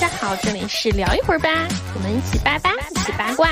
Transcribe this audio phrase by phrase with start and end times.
[0.00, 1.50] 家好，这里是聊一会儿吧，
[1.94, 3.50] 我们一起八八，一起八卦。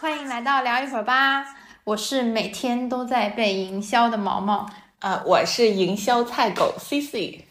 [0.00, 1.46] 欢迎来到聊一会儿吧，
[1.84, 4.68] 我是每天都在被营销的毛毛。
[4.98, 7.46] 呃，我是营销菜狗 C C，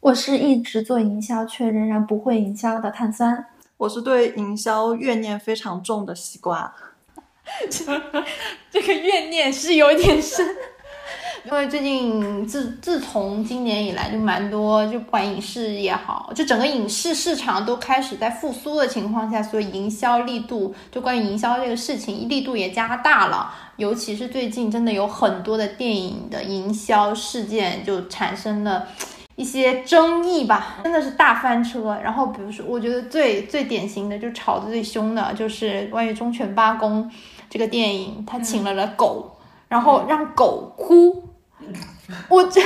[0.00, 3.46] 我是一直做营销却仍然不会营销的碳酸，
[3.78, 6.74] 我是对营销怨念非常重的西瓜。
[8.70, 10.46] 这个怨念是有点深，
[11.44, 23.52] 因为最近自自从今年以来就蛮多，就不管影视也好，就整个影视市场都开始在复苏的情况下，所以营销力度就关于营销这个事情力度也加大了。
[23.76, 28.86] 尤其是最近真的有很多的电影的营销事件就产生了
[29.34, 31.98] 一些争议吧，真的是大翻车。
[32.04, 37.04] 然后比如说，我觉得最最典型的就吵得最凶的就是关于《忠犬八公》
[37.50, 41.21] 这个电影，他请了了狗，然后让狗哭，
[42.28, 42.60] 我这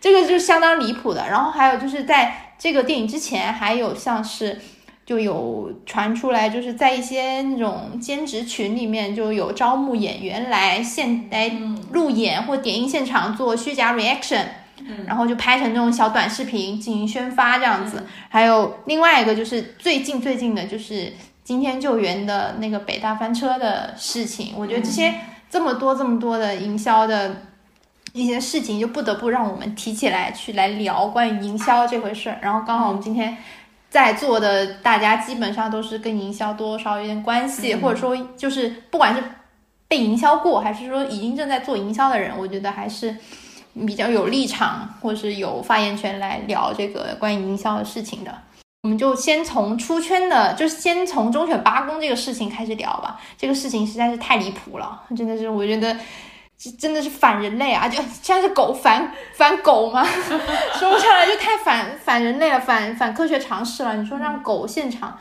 [0.00, 1.26] 这个就相当离谱的。
[1.28, 4.58] 然后还有就是在这个电影之前，还有像是。
[5.08, 11.50] 就有传出来，就是在一些那种兼职群里面，就有招募演员来现来
[11.92, 14.44] 路演或点映现场做虚假 reaction，
[15.06, 18.04] 然后就拍成这种小短视频进行宣发这样子。
[18.28, 21.10] 还有另外一个就是最近最近的，就是
[21.42, 24.52] 今天救援的那个北大翻车的事情。
[24.58, 25.14] 我觉得这些
[25.48, 27.44] 这么多这么多的营销的
[28.18, 32.38] 一些事情，就不得不让我们提起来去来聊关于营销这回事儿。
[32.42, 33.36] 然后刚好我们今天。
[33.90, 39.24] 在座的大家基本上都是跟营销多少有点关系，或者说就是不管是
[39.88, 43.16] 被营销过，还是说已经正在做营销的人，我觉得还是
[43.86, 48.30] 比较有立场或是有发言权来聊这个关于营销的事情的。
[48.82, 53.18] 我们就先从出圈的，就是先从忠犬八公这个事情开始聊吧。
[53.38, 55.96] 这个事情实在是太离谱了，真的是我觉得。
[56.76, 57.88] 真的是反人类啊！
[57.88, 60.04] 就像是狗反反狗吗？
[60.74, 63.94] 说不上来，就太反反人类了，反反科学常识了。
[63.94, 65.16] 你说让狗现场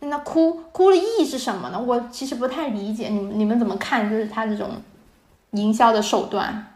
[0.00, 1.80] 在那哭哭的意义是什么呢？
[1.84, 4.08] 我其实不太理解，你们你们怎么看？
[4.08, 4.68] 就是他这种
[5.50, 6.74] 营销的手段。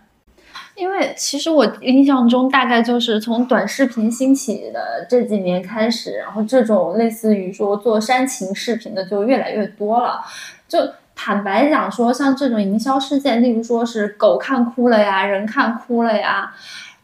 [0.75, 10.21] 因为其实我印象中，大概就是从短视频兴起的这几年开始，然后这种类似于说做煽情视频的就越来越多了，
[10.67, 10.79] 就。
[11.15, 16.53] 坦白讲，说像这种营销事件，例如说是狗看哭了呀，人看哭了呀，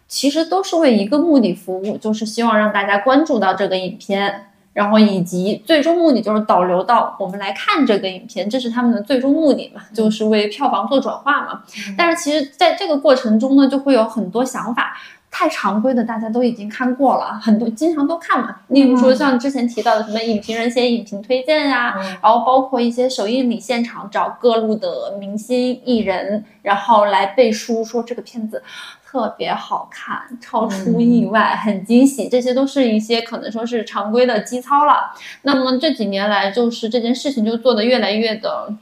[0.08, 11.62] 其实都是为一个目的服务，就是希望让大家关注到这个影片，然后以及最终目的就是导流到我们来看这个影片，这是他们的最终目的嘛，就是为票房做转化嘛。
[11.98, 14.96] 但是其实在这个过程中呢，就会有很多想法。
[15.38, 18.56] 太常规的大家都已经看过了，很多经常都看嘛。
[18.69, 28.62] 例如说像之前提到的什么影评人写影评推荐呀，然后包括一些首映礼现场找各路的明星艺人，然后来背书说这个片子
[29.04, 32.30] 特别好看，超出意外，很惊喜。
[32.30, 35.12] 这些都是一些可能说是常规的基操了。
[35.42, 38.72] 那么这几年来，就是这件事情就做的越来越的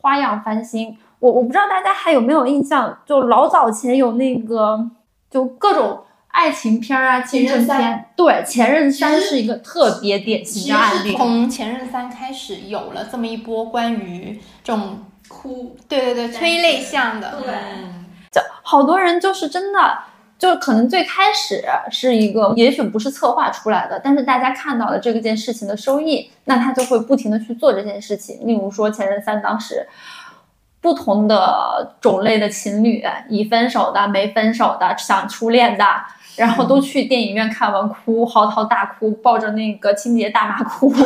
[0.00, 0.96] 花样翻新。
[1.18, 4.88] 我我不知道大家还有没有印象，就老早前有那个。
[5.32, 11.16] 就各种爱情片啊，青春片，对，《前任三》是一个特别典型的案例。
[11.16, 14.98] 从《前任三》开始，有了这么一波关于这种
[15.28, 17.54] 哭，对对对，催泪向的，对，
[18.30, 19.98] 就好多人就是真的，
[20.38, 28.46] 就可能最开始是一个，也许不是策划出来的，但是大家看到了这个件事情的收益，那他就会不停的去做这件事情。
[28.46, 29.88] 例如说，《前任三》当时。
[30.82, 35.86] 不同的种类的情侣，已分手的、没分手的、想初恋的，
[36.36, 40.92] 然后都去电影院看完哭，嚎啕大哭，抱着那个清洁大妈哭。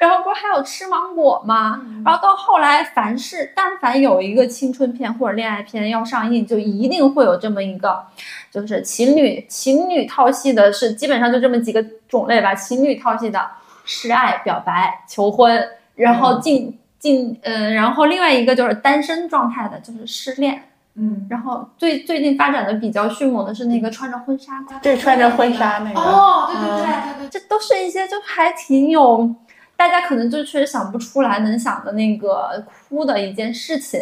[0.00, 1.78] 然后不是还有吃芒果吗？
[2.02, 8.02] 然后到后来，凡是但凡有一个青春片或者恋爱片要上映，就一定会有这么一个，
[8.50, 12.54] 就是情侣情侣套戏的，是基本上就这么几个种类吧。
[12.54, 13.46] 情侣套戏的
[13.84, 16.78] 示爱、表白、求婚，然后进。
[16.98, 29.34] 近呃，然后另外一个就是单身状态的，就是失恋，嗯，然后最最近发展的比较迅猛的是那个穿着婚纱，对，穿着婚纱那个，哦，对对对对对，这都是一些就还挺有，
[29.76, 34.00] 大家可能就确实想不出来能想的那个哭的一件事情。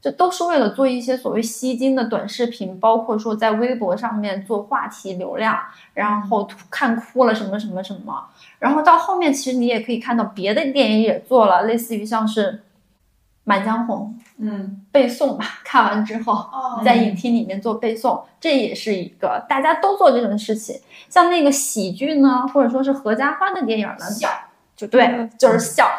[0.00, 5.56] 这都是为了做一些所谓吸睛的短视频，包括说在微博上面做话题流量，
[5.94, 8.20] 然后看哭了什么什么什么，
[8.62, 12.52] 然后到后面其实你也可以看到别的电影也做了，类似于像是
[13.42, 16.48] 《满江红》，嗯，背诵吧，看完之后
[16.84, 20.80] 在影厅里面做背诵，这也是一个大家都做这种事情。
[21.08, 24.28] 像那个喜剧呢，或者说是合家欢的电影呢，笑，
[24.76, 25.90] 就对，就是笑。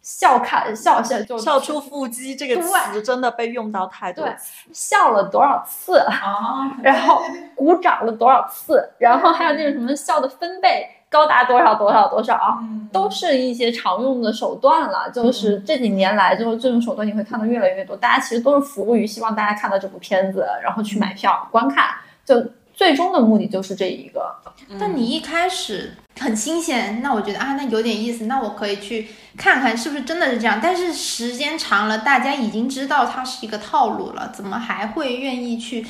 [0.00, 4.34] 笑看笑笑就笑出腹肌这个词真的被用到太多对，
[4.72, 7.22] 笑了多少次啊，然后
[7.54, 12.58] 鼓掌了多少次，然后还有那种什么笑的分贝高达多少多少多少啊，
[12.90, 15.10] 都是一些常用的手段了。
[15.10, 21.90] 就是这几年来，就是这种手段你会看到越来越多，大家其实都是服务于希望大家看到这部片子，然后去买票观看，
[22.24, 22.42] 就
[22.72, 24.34] 最终的目的就是这一个。
[24.80, 30.58] 但你一开始很新鲜，那我觉得啊，那有点意思，那我可以去看看是不是真的是这样。
[30.62, 35.86] 但是时间长了，大家已经知道它是一个套路了，怎么还会愿意去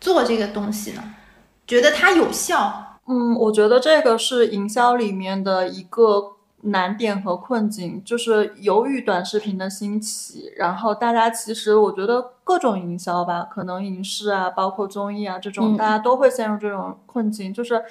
[0.00, 1.02] 做这个东西呢？
[1.66, 2.83] 觉得它有效？
[3.06, 17.82] 嗯，我觉得这个是营销里面的一个难点和困境，就是由于短视频的兴起，然后大家其实我觉得各种营销吧，可能影视啊，包括综艺啊这种，大家都会陷入这种困境，就是。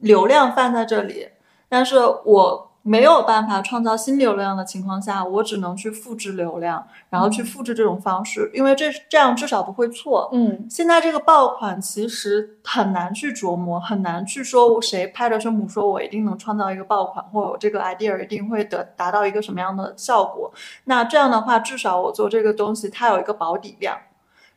[0.00, 1.26] 流量放在这里，
[1.70, 10.30] 但是我没有办法创造新流量的情况下，我只能去复制流量，然后去复制这种方式，因为这这样至少不会错。
[10.32, 20.52] 嗯，现在这个爆款其实很难去琢磨，很难去说谁拍着胸脯说我一定能创造一个爆款，或者我这个 idea 一定会得达到一个什么样的效果。
[20.84, 23.98] 那这样的话，至少我做这个东西，它有一个保底量。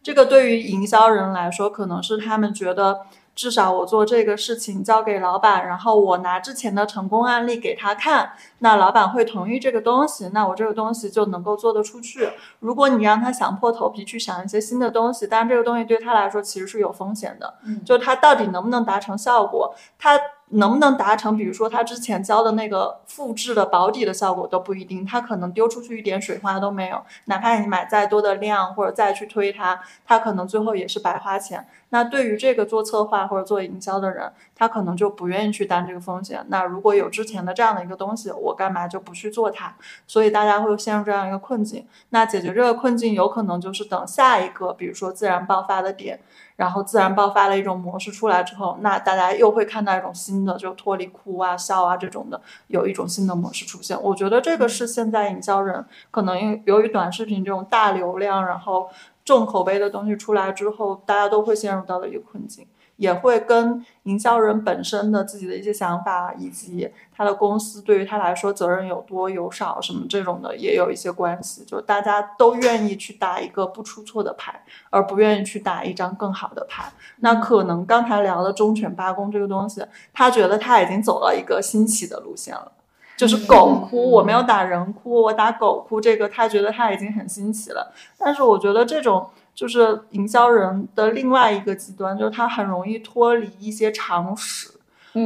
[0.04, 3.02] 这个对于营销人来说，可能是他们觉得。
[3.39, 12.30] 至少我做这个事情交给老板，然后我拿之前的成功案例给他看，那老板会同意这个东西，那我这个东西就能够做得出去。
[12.59, 17.53] 如果你让他想破头皮去想一些新的东西，但是这个东西对他来说其实是有风险的，
[17.86, 20.19] 就他到底能不能达成效果，他。
[20.51, 21.38] 能不能达成？
[21.38, 27.01] 比如说他之前教的那个复制的保底的效果都不一定，他可能丢出去一点水花都没有。
[27.25, 31.68] 哪怕你买再多的量或者再去推它，他可能最后也是白花钱。
[31.92, 36.46] 那对于这个做策划或者做营销的人，他可能就不愿意去担这个风险。
[36.50, 39.75] 那如果有之前的这样的一个东西，我干嘛就不去做它？
[40.06, 41.86] 所以大家会陷入这样一个困境。
[42.10, 46.19] 那解决这个困境，有可能就是等下一个，比如说自然爆发的点。
[46.60, 53.98] 然后自然爆发的一种模式出来之后，那大家又会看到一种新的，就脱离哭啊、笑啊这种的，有一种新的模式出现。
[54.04, 58.90] 我觉得这个是现在营销人可能因由于短视频这种大流量，然后
[59.24, 62.68] 重口碑的东西出来之后，大家都会陷入到的一个困境。
[63.00, 71.63] 也会跟营销人本身的自己的一些想法，以及他的公司对于他来说责任有多有少什么这种的，也有一些关系。
[71.63, 76.92] 就大家都愿意去打一个不出错的牌，而不愿意去打一张更好的牌。
[77.22, 79.81] 那可能刚才聊的忠犬八公这个东西，
[80.13, 82.74] 他觉得他已经走了一个新奇的路线了，
[83.16, 87.94] 就是狗哭，我没有打人哭，我打狗哭，这个他觉得他已经很新奇了。
[88.18, 89.30] 但是我觉得这种。
[89.54, 94.69] 就是营销人的另外一个极端，就是他很容易脱离一些常识，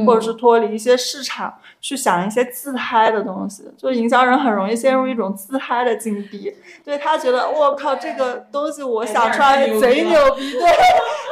[0.06, 3.64] 或者是脱离一些市场，去想一些自嗨的东西。
[3.76, 6.52] 就营销人很容易陷入一种自嗨的境地，
[6.84, 10.62] 对他觉得我靠，这个东西我想出来贼牛逼，对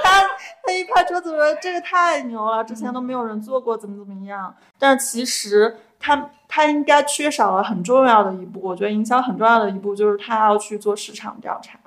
[0.04, 0.22] 他
[0.64, 4.54] 他一拍桌子说这个太牛了，之前都没有人做过，怎么怎么样。
[4.78, 11.78] 但其实他他应该缺少了很重要的一步，我觉得营销很重要的一步就是他要去做市场调查。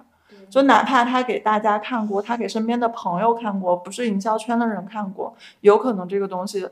[0.49, 6.67] 就哪怕他给大家看过，他给身边的朋友看过，不是营销圈的人看过，有可能这个东西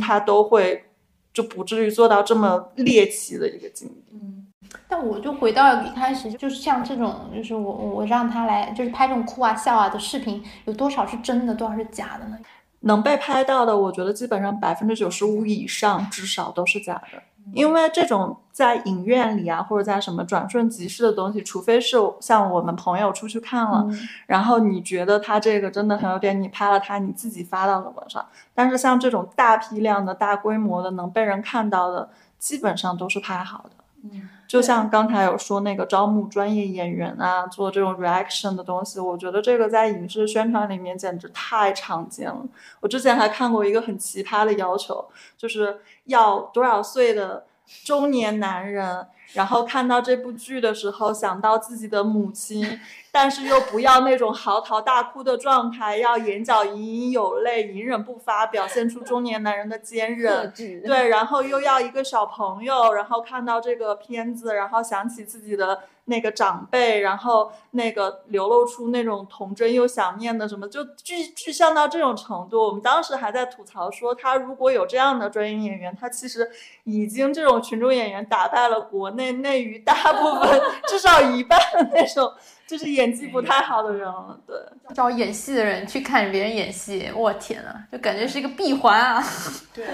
[0.00, 0.84] 他都会
[1.32, 4.04] 就不至于做到这么猎奇的一个境地。
[4.12, 4.46] 嗯，
[4.88, 12.38] 但我就回到一开始，就是像这种，就是我我让他来，就是拍这种哭啊笑啊的视频，有多少是真的，多少是假的呢？
[12.80, 17.22] 能被拍到的，我觉得基本上百分之九十五以上，至少都是假的。
[17.52, 23.86] 因为这种在影院里啊，或者在什么转瞬即逝的东西，除非是像我们朋友出去看了，
[24.26, 28.24] 然后你觉得他这个真的很有点，你拍了他，你自己发到了网上。
[28.54, 32.08] 但是像这种大批量的大规模的能被人看到的，
[32.38, 33.83] 基本上都是拍好的。
[34.04, 42.44] 嗯，就像刚才有说那个招募专业演员啊，做这种 reaction 的东西，我觉得这个在影视宣传里面简直太常见了。
[42.80, 45.04] 我之前还看过一个很奇葩的要求，
[45.36, 47.44] 就是要多少岁的
[47.84, 49.06] 中年男人。
[49.34, 52.80] 然后看到这部剧的时候，想到自己的母亲，
[53.12, 60.50] 但是又不要那种嚎啕大哭的状态，要眼角隐隐有泪，隐忍不发，表现出中年男人的坚韧。
[60.80, 65.80] 对，然后又要一个小朋友，然后看到这个片子，然后想起自己的。
[66.06, 72.66] 那个长辈，然后那个流露出那种童真又想念的什么，就具具象到这种程度。
[72.66, 76.50] 我们当时还在吐槽说，他如果有这样的专业演员，他其实
[76.84, 82.30] 已经这种群众演员打败了国内内娱大部分 至少一半的那种，
[82.66, 84.38] 就是演技不太好的人了。
[84.46, 84.56] 对，
[84.94, 89.24] 找演戏的人去看别人演戏，我天呐，就感觉是一个闭环啊。
[89.72, 89.86] 对，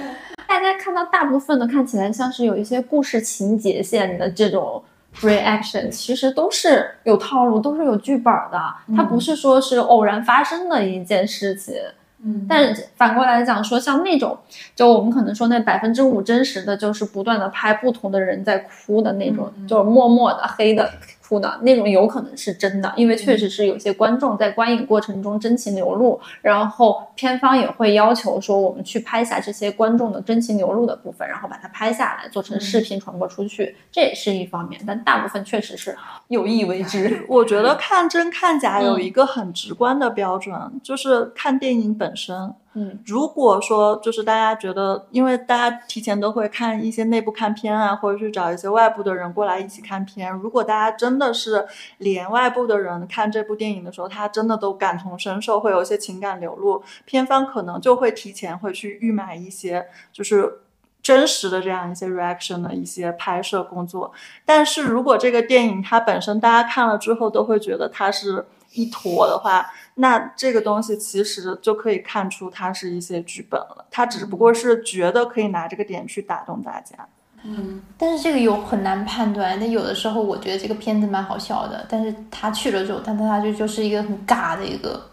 [0.49, 4.83] 大家看到大部分的看起来像是有一些故事情节线的这种。
[5.21, 11.75] Reaction 其实都是有套路，都是有剧本的，它不是说是偶然发生的一件事情。
[12.23, 14.37] 嗯但是反过来讲，说像那种，
[14.77, 20.91] 就我们可能说那百分之五真实的，就是不断的拍不同的人在哭的那种，就是默默的黑的
[21.31, 35.97] 哭的那种，有可能是真的，因为确实是有些观众在观影过程中真情流露，然后片方也会要求说我们去拍下这些观众的真情流露的部分，然后把它拍下来做成视频传播出去，这也是一方面，但大部分确实是
[36.27, 37.25] 有意为之。
[37.29, 42.53] 我觉得看真看假有嗯一个很直观的标准，就是看电影本身。
[42.75, 50.33] 嗯，如果说就是大家觉得，因为大家提前都会看一些内部看片啊，或者去找一些外部的人过来一起看片。
[50.33, 51.67] 如果大家真的是
[51.99, 60.61] 连外部的人看这部电影的时候，他真的都感同身受，会有一些情感流露，片方可能就会提前会去预买一些就是。
[61.03, 64.13] 真实的这样一些 reaction 的一些拍摄工作，
[64.45, 76.97] 但是如果这个电影它本身大家看了之后都会觉得它是一坨的话，那这个东西其实就可以看出它是一些剧本了，它只不过是觉得可以拿这个点去打动大家。
[77.43, 79.59] 嗯但是这个有很难判断。
[79.59, 85.09] 那有的时候我觉得这个片子蛮好笑的，但是他去了之后，但他就就是一个很尬的一个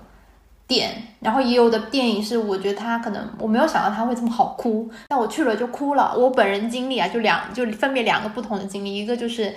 [0.68, 0.92] 点。
[1.22, 6.14] 然后也有的电影是我觉得他可能我没有想到他会这么好哭，但我去了就哭了。
[6.18, 9.56] 我本人经历啊，就两就分别两个不同的经历，一个就是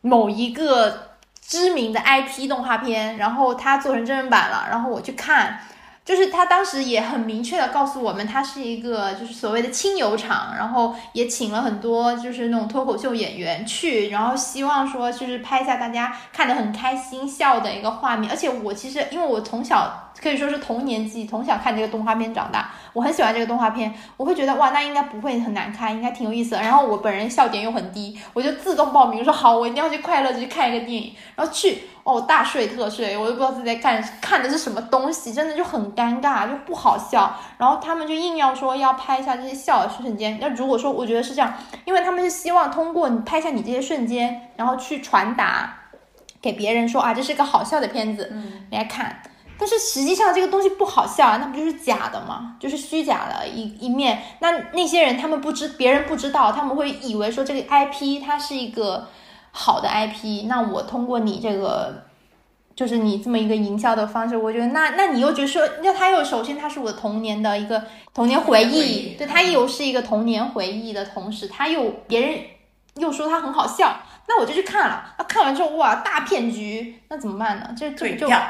[0.00, 1.09] 某一个
[1.40, 5.60] 知名的 IP 动画片，然后它做成真人版了，然后我去看。
[6.02, 18.28] 就是他当时也很明确的告诉我们，他是一个就是所谓的亲友场，然后也请了很多就是那种脱口秀演员去，然后希望说就是拍下大家看的很开心笑的一个画面。
[18.28, 26.60] 而且我其实因为我从小可以说是童年记忆，从小看这个动画片长大，我很喜欢这个动画片，我会觉得哇，那应该不会很难看，应该挺有意思的。
[26.60, 31.84] 然后我本人笑点又很低，我就自动报名说好，我一定要去快乐去看一个电影，然后去。
[32.02, 37.36] 哦，大睡特睡，我都不知道自己在看看的是什么东西，真的就很尴尬，就不好笑。
[37.58, 40.38] 然后他们就硬要说要拍一下这些笑的瞬间。
[40.40, 41.52] 那如果说我觉得是这样，
[41.84, 45.76] 因为他们是希望通过你拍下你这些瞬间，然后去传达
[46.40, 49.20] 给别人说啊，这是个好笑的片子，嗯，你来看。
[49.60, 52.56] 但是实际上这个东西不好笑啊，那不就是假的吗？
[52.58, 54.22] 就是虚假的一一面。
[54.38, 59.08] 那那些人他们不知，别人不知道，他们会以为说这个 IP 它是一个
[59.50, 60.46] 好的 IP。
[60.46, 62.04] 那我通过你这个，
[62.74, 72.38] 就是你这么一个营销的方式，我觉得那那你又觉得说，那他又首先他是我童年的一个童年回忆，回忆对他又是一个童年回忆的同时，他又别人
[72.96, 73.94] 又说他很好笑，
[74.26, 75.04] 那我就去看了。
[75.18, 77.74] 那看完之后，哇，大骗局，那怎么办呢？
[77.76, 78.42] 这这不就退票，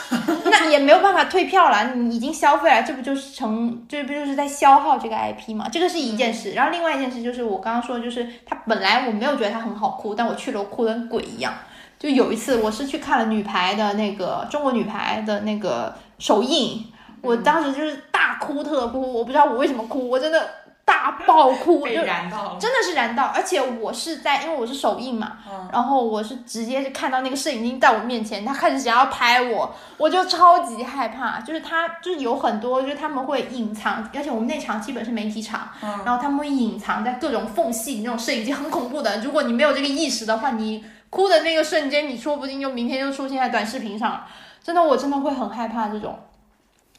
[0.50, 5.68] 那也没有办法退票了，你已经消费了，这不就是成，这不就是在消耗这个 IP 吗？
[5.70, 11.52] 这个是一件事，然后另外一件事就是我刚刚说的，就是它本来我没有觉得它很好哭，但我去了，我哭的跟鬼一样。
[11.98, 16.84] 就有一次，我是去看了女排的那个中国女排的那个首映，
[17.22, 20.46] 我当时就是大哭特哭，我不知道我为什么哭，我真的
[20.86, 22.56] 大爆哭，被就燃到了。
[22.60, 44.26] 真的是燃到，而且我是在，因为我是首映嘛，嗯然后我是直接是看到那个摄影机在我面前，他开始想要拍我，我就超级害怕，就是他就是有很多，就是他们会隐藏，而且我们那场基本是媒体场，嗯然后他们会隐藏在各种缝隙，那种摄影机很恐怖的，如果你没有这个意识的话，你哭的那个瞬间，你说不定就明天就出现在短视频上了，
[44.62, 46.16] 真的我真的会很害怕这种。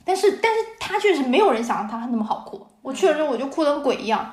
[0.03, 2.65] 但是，但是他确实没有人想让他那么好哭。
[2.88, 4.32] 我去了之后，我就哭得跟鬼一样。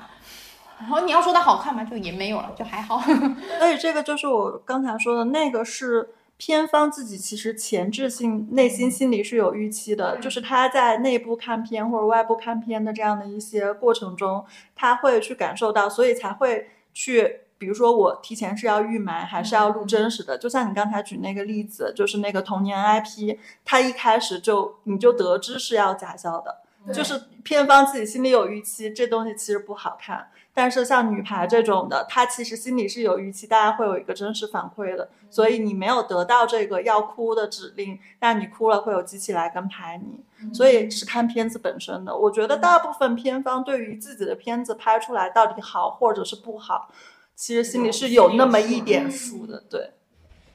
[0.79, 3.03] 然后你要说它好看嘛，就也没有了，就还好。
[3.61, 14.45] 而且这个就是我刚才说的那个是片方自己其实前置性内心心里是有预期的，就是他在内部看片或者外部看片的这样的一些过程中，
[14.77, 17.41] 他会去感受到，所以才会去。
[17.57, 20.37] 比如说，我提前是要预埋，还是要录真实的？
[20.37, 26.59] 就像你刚才举那个例子，就是那个童年 IP，它一开始就你就得知是要假笑的，
[26.93, 30.29] 就是片方自己心里有预期，这东西其实不好看。
[30.57, 42.17] 但是像女排这种的，她其实心里是有预期，大家会有一个真实反馈的，所以你没有得到这个要哭的指令，那你哭了会有机器来跟拍你，所以是看片子本身的。
[42.17, 46.89] 我觉得大部分片方对于自己的片子拍出来到底好或者是不好，
[47.35, 49.91] 其实心里是有那么一点数的，对。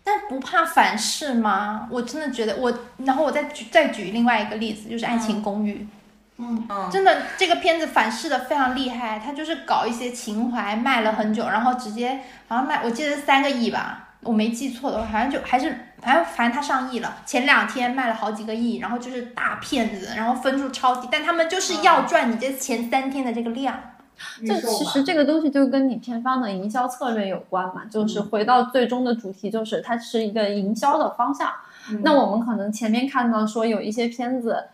[0.02, 1.90] 但不怕反噬吗？
[1.92, 5.74] 我真的觉得我，然后我再举再举另外一个例子，就是《爱情公寓》。
[5.82, 5.90] 嗯，
[6.92, 23.78] 真的，这个片子反噬的非常厉害，它就是搞一些情怀，卖了很久，然后直接好像卖，我记得三个亿吧，我没记错的话，好像就还是反正反正它上亿了，前两天卖了好几个亿，然后就是大骗子，然后分数超低，但他们就是要赚你这前三天的这个量，
[24.48, 31.52] 这其实这个东西就跟你片方的营销策略有关嘛，就是回到最终的主题，就是它是一个营销的方向。
[32.04, 34.66] 那我们可能前面看到说有一些片子，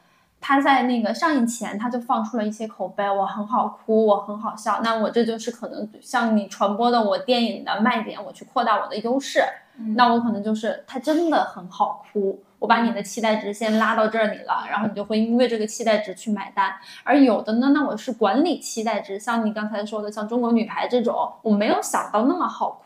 [0.48, 9.42] 它在那个上映前他就放出了一些口碑，我很好哭，我很好笑，那我这就是可能像你传播的我电影的卖点，我去扩大我的优势。
[9.96, 16.72] 那我可能就是它真的很好哭，我把你的期待值先拉到这里了，然后你就会因为这个期待值去买单。
[17.04, 22.85] 而有的呢，那我是管理期待值，像你刚才说的，像中国女排这种，我没有想到那么好哭，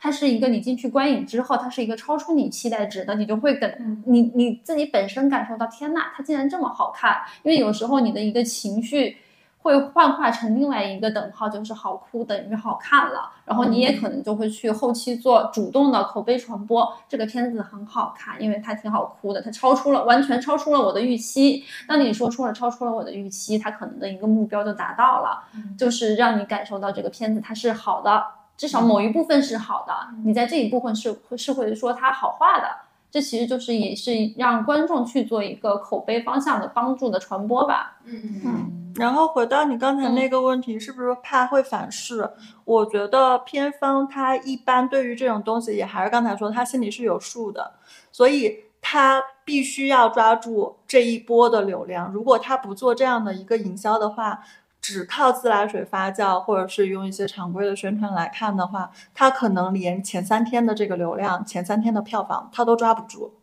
[0.00, 9.18] 它是一个你进去观影之后，它是一个超出你期待值的，你就会跟你你自己本身感受到，天呐，它竟然这么好看，因为有时候你的一个情绪。
[9.58, 16.96] 会幻化成另外一个等号，就是好哭等于好看了，然后你也可能就会去后期做主动的口碑传播。
[17.08, 21.64] 这个片子很好看，因为它挺好哭的，它超出了完全超出了我的预期。
[21.88, 25.42] 当你说出了超出了我的预期，它可能的一个目标就达到了，
[25.76, 28.24] 就是让你感受到这个片子它是好的，
[28.56, 29.92] 至少某一部分是好的。
[30.24, 32.68] 你在这一部分是是会说它好话的，
[33.10, 37.98] 这其实就是也是让观众去做一个口碑方向的帮助的传播吧。
[38.04, 38.92] 嗯嗯。
[38.96, 42.30] 然后回到你刚才那个问题，是不是怕会反噬？
[42.64, 47.74] 我觉得片方他一般对于这种东西，也还是刚才说，他心里是有数的，
[48.10, 52.10] 所以他必须要抓住这一波的流量。
[52.10, 54.40] 如果他不做这样的一个营销的话，
[54.86, 63.34] 只靠自来水发酵，或者是用一些常规的宣传来看的话，它可能连前三天的这个流量、前三天的票房它都抓不住。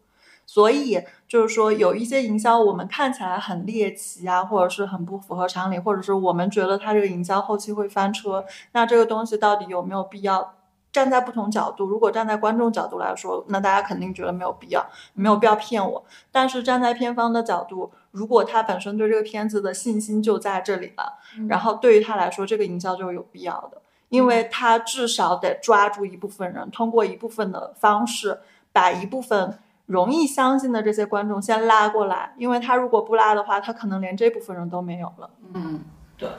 [0.46, 10.54] 所以就是说，有一些营销我们看起来很猎奇啊，或者是很不符合常理，或者是我们觉得它这个营销后期会翻车，那这个东西到底有没有必要？
[10.94, 16.06] 站在不同角度，如果站在观众角度来说，那大家肯定觉得没有必要，没有必要骗我。
[16.32, 21.18] 但是站在片方的角度，如果他本身对这个片子的信心就在这里了，
[21.50, 28.40] 然后对于他来说，这个营销就是有必要的，因为他至少得抓住一部分人，通过一部分的方式
[28.72, 29.60] 把一部分。
[29.86, 35.30] 容易相信的这些观众先拉过来，因为他如果不拉的话，他可能连这部分人都没有了。
[35.54, 35.82] 嗯，
[36.18, 36.30] 对。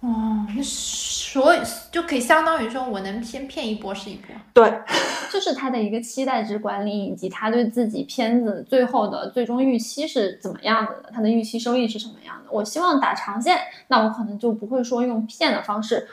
[0.00, 4.34] 哦，那所以就可以相当于说，我能先骗一波是一波。
[4.54, 4.80] 对，
[5.30, 12.50] 就是他的一个期待值管理，以及他对自己片子最后的最终预期是怎么样子的，他的预期收益是什么样的。
[12.50, 16.08] 我希望打长线，那我可能就不会说用骗的方式，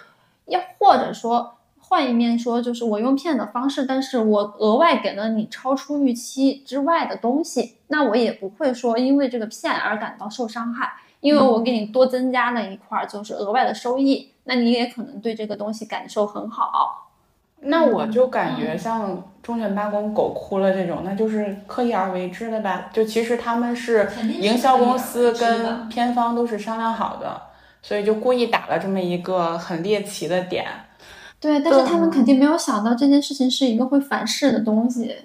[0.45, 1.53] 要或者说。
[1.89, 17.09] 换一面说，就是我用骗的方式，但是我额外给了你超出预期之外的东西，那我也不会说因为这个骗而感到受伤害，因为我给你多增加了一块就是额外的收益，那你也可能对这个东西感受很好。
[17.59, 22.89] 那我就感觉像忠犬八公狗哭了这种，那就是刻意而为之的吧？
[22.93, 24.07] 就其实他们是
[24.39, 27.41] 营销公司跟片方都是商量好的，
[27.81, 30.65] 所以就故意打了这么一个很猎奇的点。
[31.39, 35.15] 对，但是他们肯定没有想到这件事情是一个会反噬的东西。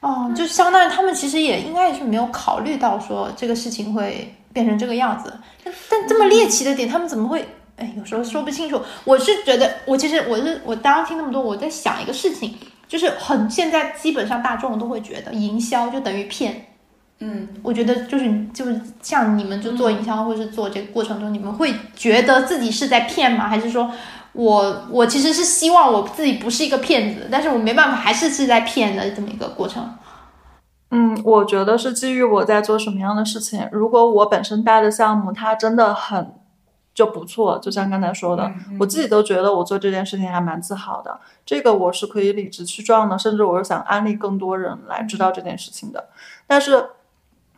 [0.00, 5.32] 哦，就相当于他们其实也应该也是没有考虑到说这个事情会变成这个样子。
[5.64, 7.44] 但但这么猎奇的点，他们怎么会？
[7.76, 8.80] 哎，有时候说不清楚。
[9.04, 12.56] 我是觉得，我其实我是我刚刚听那么多，我在想一个事情，
[12.86, 16.66] 就是很现在基本上大众都会觉得营销就等于骗。
[17.18, 23.48] 嗯，我觉得就是就是像你们就做营销或者是做这个过程中，你们会觉得自己是在骗吗？
[23.48, 23.90] 还是说？
[24.32, 29.94] 我我其实是希望我自己不是一个骗子，但是我没办法，还是是在骗的这么一个过程。
[30.90, 33.68] 嗯，我觉得是基于我在做什么样的事情。
[33.72, 36.34] 如果我本身带的项目它真的很
[36.94, 41.18] 就不错，就像刚才说的，我自己都觉得我做这件事情还蛮自豪的。
[41.44, 46.08] 这个我是可以理直气壮的，甚至我是想安利更多人来知道这件事情的。
[46.46, 46.90] 但是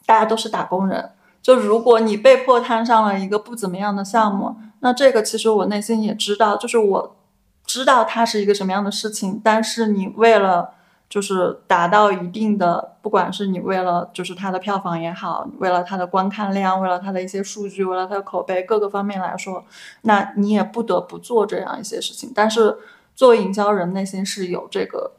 [0.07, 1.11] 大家都是打工人，
[1.43, 4.57] 就如果你被迫摊上了一个不怎么样的项目。
[4.81, 7.17] 那这个其实我内心也知道，就是我
[7.65, 10.71] 知道它是一个什么样的事情，但是你为了
[11.09, 19.65] 就是达到一定的，不管是你为了就是它的票房也好，为了它的观看量，为了它的一些数据，为了它的口碑各个方面来说，
[20.03, 22.33] 那你也不得不做这样一些事情。
[22.35, 22.77] 但是
[23.15, 25.13] 作为营销人，内心是有这个。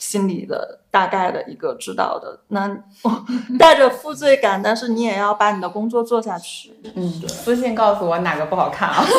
[0.00, 2.68] 心里的大概的一个知道的，那
[3.58, 6.74] 带着负罪感，但是你也要把你的工作做下去。
[6.94, 9.04] 嗯，私信告诉我哪个不好看啊？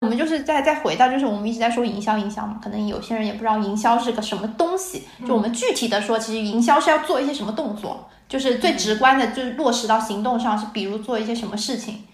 [0.00, 5.02] 我们就是再再回到，就是我们一直在说营销，营销嘛，可能有些人也不知道营销是个什么东西。
[5.26, 12.04] 就我们具体的说，其实营销是要做一些什么动作，就是最直观的，就是落实到行动上，是比如做一些什么事情。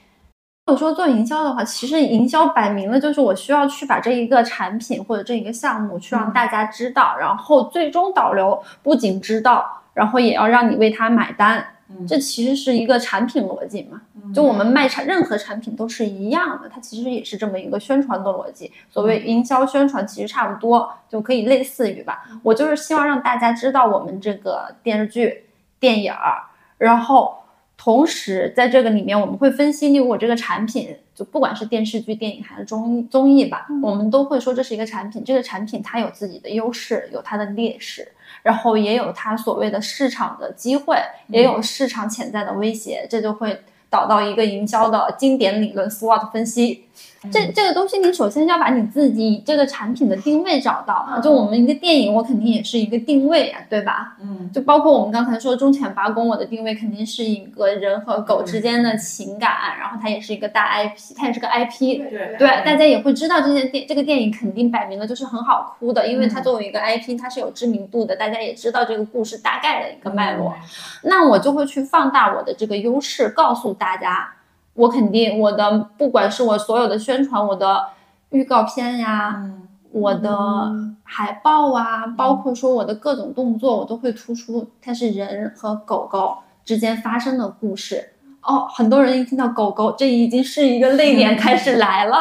[0.66, 11.62] 如果说做营销的话，其实营销摆明了就是我需要去把这一个产品或者这一个项目去让大家知道，然后最终导流不仅知道，然后也要让你为他买单。
[11.90, 14.00] 嗯这其实是一个产品逻辑嘛。
[14.34, 18.72] 就我们卖产任何产品都是一样的，它其实也是这么一个宣传的逻辑。
[18.88, 22.24] 所谓营销宣传，其实差不多，就可以类似于吧。
[22.42, 25.44] 我就是希望让大家知道我们这个电视剧、
[25.78, 26.44] 电影儿，
[26.78, 27.43] 然后
[27.84, 38.08] 同时在这个里面我们会分析，例如我这个产品，就不管是电视剧、电影还是综艺综艺吧，我们都会说这是一个产品，这个产品它有自己的优势，有它的劣势。
[38.42, 40.96] 然后也有它所谓的市场的机会，
[41.28, 46.84] 也有市场潜在的威胁，这就会导到一个营销的经典理论 SWOT 分析。
[47.32, 51.20] 这这个东西，你首先要把你自己这个产品的定位找到。
[51.22, 54.16] 就我们一个电影，我肯定也是一个定位呀，对吧？
[54.20, 61.98] 嗯，就包括我们刚才说忠犬八公，我的定位肯定是一个人和狗之间的情感，然后它也是一个大 IP，它也是个 IP。
[62.10, 70.54] 对对，大家也会知道这件电这个电影肯定摆明了就是很好哭的，因为它作为一个 IP，它是有知名度的，大家也知道这个故事大概的一个脉络。
[71.02, 74.32] 那我就会去放大我的这个优势，告诉大家。
[74.74, 77.86] 我肯定，我的不管是我所有的宣传，我的
[78.30, 79.44] 预告片呀，
[79.92, 80.72] 我的
[81.04, 88.10] 海报啊，包括说我的各种动作，我都会突出它是人和狗狗之间发生的故事。
[88.42, 92.16] 哦，很多人一听到狗狗，这已经是一个泪点开始来了。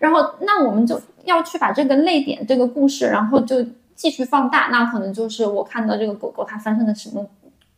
[0.00, 4.68] 然后，那我们就要去把这个泪点这个故事，然后就继续放大。
[4.72, 7.24] 那可能就是我看到这个狗狗它发生了什么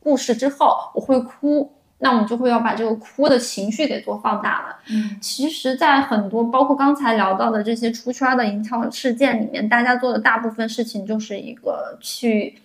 [0.02, 1.70] 故事之后，我会哭。
[2.05, 4.77] 那我们就会要把这个哭的情绪给做放大了。
[4.91, 12.57] 嗯，其实，在很多包括刚才聊到的这些出圈的营销事件里面，大家做的大部分事情就是一个去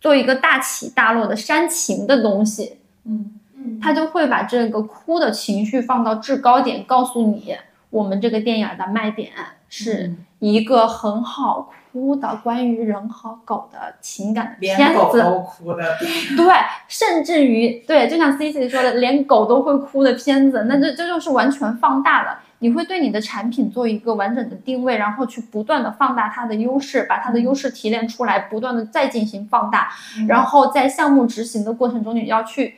[0.00, 2.78] 做一个大起大落的煽情的东西。
[3.04, 7.54] 嗯嗯，他就会把这个哭的情绪放到制高点，告诉你
[7.90, 9.30] 我们这个电影的卖点
[9.68, 11.70] 是一个很好。
[11.92, 15.96] 哭的关于人和狗的情感的片子，都哭的，
[16.36, 16.54] 对，
[16.86, 22.38] 甚至于对，就像 C C 说的，连狗都会哭的片子，那这这就是完全放大了。
[22.60, 29.88] 你会对你的产品做一个完整的定位，然后去不断的放大它的优势，把它的优势提炼出来，不断的再进行放大，
[30.26, 32.74] 然后在项目执行的过程中，你要去，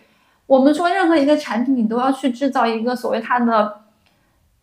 [0.46, 3.79] 我们说任何一个产品，你都要去制造一个所谓它的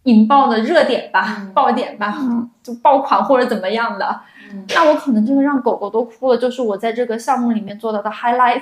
[0.07, 2.17] 引爆的热点吧，爆点吧，
[2.63, 4.21] 就爆款或者怎么样的。
[4.73, 8.61] 那我可能真的让狗狗都哭了，就是我在这个项目里面做到的 highlight，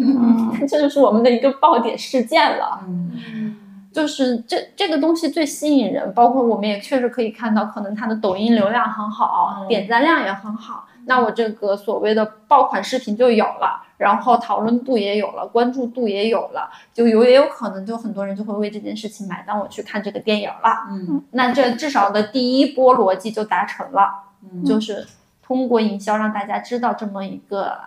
[0.68, 2.80] 这就是我们的一个爆点事件了。
[2.86, 3.56] 嗯，
[3.90, 10.84] 就是这这个东西最吸引人，包括我们也确实可以看到，可能它的抖音流量很好，点赞量也很好。
[11.06, 20.86] 那我这个所谓的爆款视频就有了，然后讨论度也有了，关注度也有了，就有也有可能就很多人就会为这件事情买单，我去看这个电影了。
[20.90, 24.24] 嗯，那这至少的第一波逻辑就达成了。
[24.42, 25.06] 嗯，就是
[25.42, 27.78] 通过营销让大家知道这么一个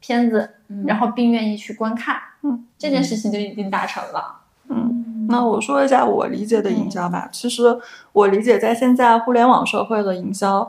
[0.00, 0.56] 片子，
[0.88, 4.40] 然后并愿意去观看，嗯，这件事情就已经达成了。
[4.68, 7.28] 嗯，那我说一下我理解的营销吧。
[7.30, 7.78] 其实
[8.12, 10.68] 我理解在现在互联网社会的营销，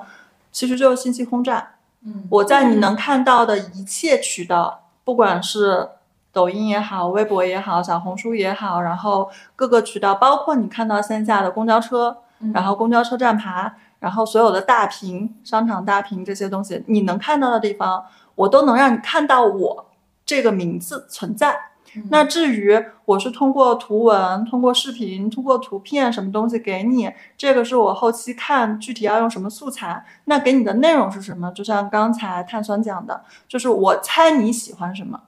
[0.51, 1.71] 其实就是信息轰炸。
[2.03, 4.80] 嗯，我在你能看到的一切渠道，
[5.11, 5.89] 不管是
[6.31, 12.15] 抖音也好，微博也好，小红书也好，然后各个渠道，包括你看到线下的公交车，
[12.53, 13.73] 然后公交车站牌。
[13.99, 19.85] 然后所有的大屏、商场大屏这些东西，你能看到的地方，我都能让你看到我
[20.25, 21.70] 这个名字存在。
[22.09, 30.05] 那至于我是通过图文、通过视频、通过图片什么东西给你，这个是我后期看具体要用什么素材。
[30.25, 31.51] 那给你的内容是什么？
[31.51, 35.19] 就像刚才碳酸讲的，就是我猜你喜欢什么，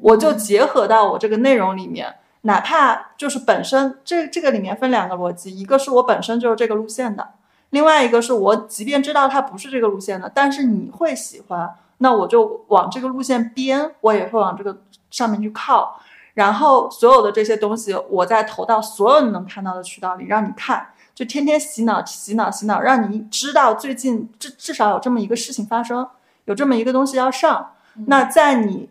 [0.00, 2.16] 我就结合到我这个内容里面。
[2.46, 7.26] 哪怕就是本身这这个里面分两个逻辑，一个是我本身就是这个路线的。
[7.70, 14.76] 另外一个是我，即便知道它不是这个路线的，但是你会喜欢，那我就往这个路线编，我也会往这个
[15.14, 16.00] 上面去靠。
[16.34, 26.08] 然后所有的这些东西，我再投到所有你能看到的渠道里，让你看，就天天洗脑、洗脑、洗脑，让你知道最近至至少有这么一个事情发生，
[26.46, 27.70] 有这么一个东西要上。
[28.06, 28.88] 那在你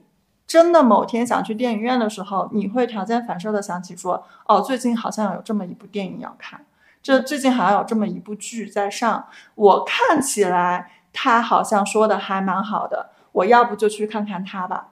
[0.47, 6.65] 真的某天想去电影院的时候，你会条件反射的想起说，哦，最近好像有这么一部电影要看。
[7.01, 14.91] 这最近好像有这么一部剧在上，我看起来他好像说的还蛮好的，我要不就去看看他吧。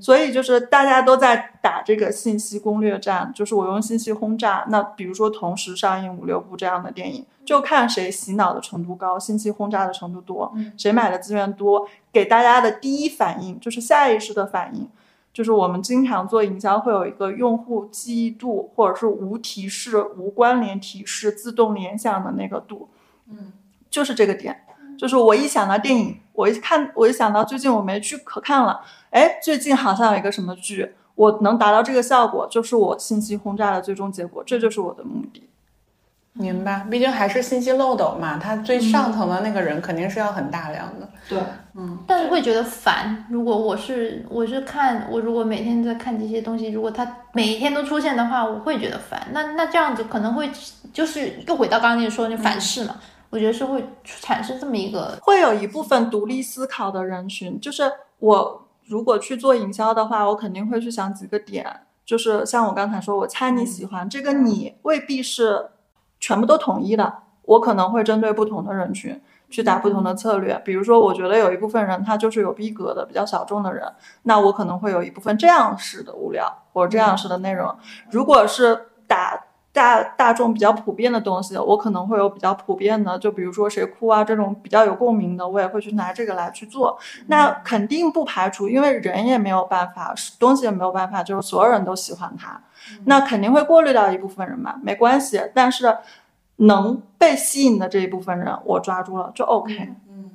[0.00, 4.64] 所以就是大家都在打这个信息攻略战，就是我用信息轰炸。
[4.68, 14.88] 那比如说同时上映五六部这样的电影，就看谁洗脑的程度高，信息轰炸的程度多，谁买的资源多，给大家的第一反应就是下意识的反应。
[15.30, 22.88] 就是我们经常做营销，会有一个用户记忆度，或者是无提示、无关联提示、自动联想的那个度，
[23.28, 23.52] 嗯，
[23.88, 24.64] 就是这个点。
[24.98, 28.80] 就是我一想到电影，我一看，我一想到最近我没剧可看了，
[29.10, 35.44] 哎，最近好像有一个什么剧，我能达到这个效果，就是我信息轰炸的最终结果，这就是我的目的。
[36.34, 41.08] 明白，毕竟还是信息漏斗嘛，他最上层的那个人肯定是要很大量的。
[41.28, 41.36] 对，
[41.74, 43.24] 嗯但是会觉得烦。
[43.28, 49.20] 如果我是我是看我如果每天在看这些东西，如果他每一天都出现的话，我会觉得烦。
[49.32, 50.48] 那那这样子可能会
[50.92, 52.94] 就是又回到刚刚你说的那反噬嘛？
[53.30, 65.70] 我觉得是会产生这么一个会有一部分独立思考的人群，就是我如果去做营销的话，我肯定会去想几个点，就是像我刚才说，我猜你喜欢这个，你未必是
[66.18, 67.12] 全部都统一的，
[67.42, 70.60] 我可能会针对不同的人群去打不同的策略。
[70.64, 73.86] 比如说，我觉得有一部分人他就是有逼格的，比较小众的人，
[74.22, 77.76] 那我可能会有一部分这样式的物料或者这样式的内容。
[78.10, 79.38] 如果是打
[79.78, 86.98] 大大众比较普遍的东西，我可能会有比较普遍的，就比如说谁哭啊这种比较有共鸣的，我也会去拿这个来去做。
[87.28, 92.60] 那肯定不排除，因为人也没有办法，东西也没有办法，就是所有人都喜欢它，
[93.04, 95.40] 那肯定会过滤掉一部分人嘛，没关系。
[95.54, 95.96] 但是
[96.56, 99.94] 能被吸引的这一部分人，我抓住了就 OK。
[100.08, 100.30] 嗯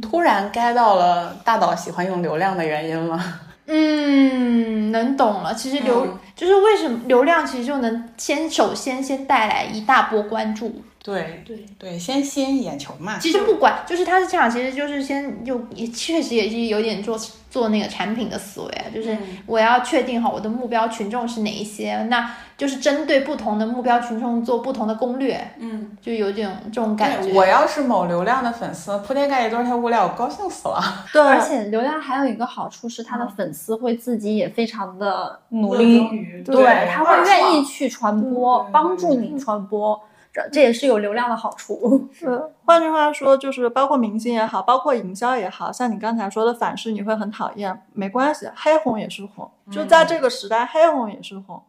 [0.00, 3.20] 突然 get 到了大导喜欢用流量的原因了。
[3.68, 5.52] 嗯，能懂了。
[5.52, 10.84] 其实流、嗯就是为什么流量其实就能先首先先带来一大波关注。
[11.06, 13.16] 对对对，先吸引眼球嘛。
[13.20, 17.16] 其实不管，就是他是这样，其实就是先就也确实也是有点做
[17.48, 19.16] 做那个产品的思维啊，就是
[19.46, 27.32] 我要确定好我的目标群众是哪一些，那就是针对不同的目标群众做不同的攻略，嗯，就有点这种感觉。
[27.32, 31.06] 我要是某流量的粉丝，铺天盖地都是他物料，我高兴死了。
[31.12, 36.00] 对，而且流量还有一个好处是，他的粉丝会自己也非常的努力
[36.44, 39.98] 对，他会愿意去传播，帮助你传播，
[40.36, 42.08] 这这也是有流量的好处。
[42.12, 51.62] 是， 换句话说，就是包括明星也好，包括营销也好，像你刚才说的反噬，你会很讨厌，没关系，黑红也是红，就在这个时代，黑红也是红。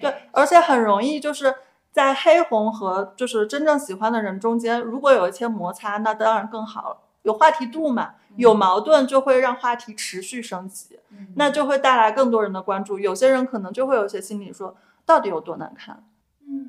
[0.00, 1.54] 对，而且很容易就是
[1.90, 10.98] 在黑红和就是真正喜欢的人中间，如果有一些摩擦，那当然更好了，有话题度嘛，有矛盾就会让话题持续升级，
[11.36, 12.98] 那就会带来更多人的关注。
[12.98, 16.04] 有些人可能就会有一些心理说，到底有多难看，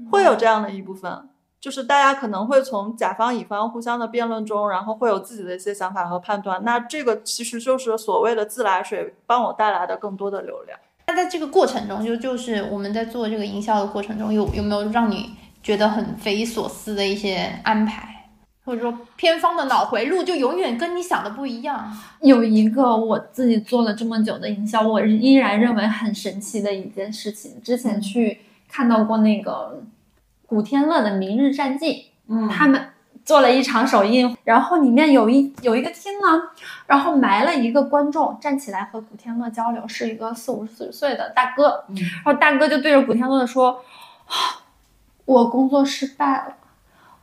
[0.10, 1.28] 会有这样的一部分。
[1.62, 6.62] 就是大家可能会从甲方乙方互相的辩论中，然后会有自己的一些想法和判断。
[6.64, 10.78] 那这个其实就是所谓的自来水帮我带来的更多的流量。
[11.06, 18.28] 那在这个过程中，就就是我们在做这个营销的过程中，有有没有让你觉得很匪夷所思的一些安排，
[18.66, 21.96] 或者说偏方的脑回路就永远跟你想的不一样？
[22.22, 27.62] 有一个我自己做了这么久的营销，我依然认为很神奇的一件事情。
[27.62, 29.84] 之前去看到过那个
[30.52, 31.94] 古天乐的《明日战记》，
[32.28, 32.90] 嗯他们
[33.24, 36.28] 做了一场首映，然后里面有一有一个厅呢，
[36.88, 43.82] 然后埋了一个观众站起来和古天乐交流，是一个四五十岁的大哥，然后大哥就对着古天乐说
[44.28, 44.60] ：“啊
[45.24, 46.56] 我工作失败了。”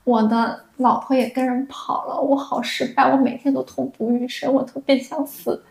[0.08, 5.62] 我的老婆也跟人跑了，我好失败，我每天都痛不欲生，我特别想死。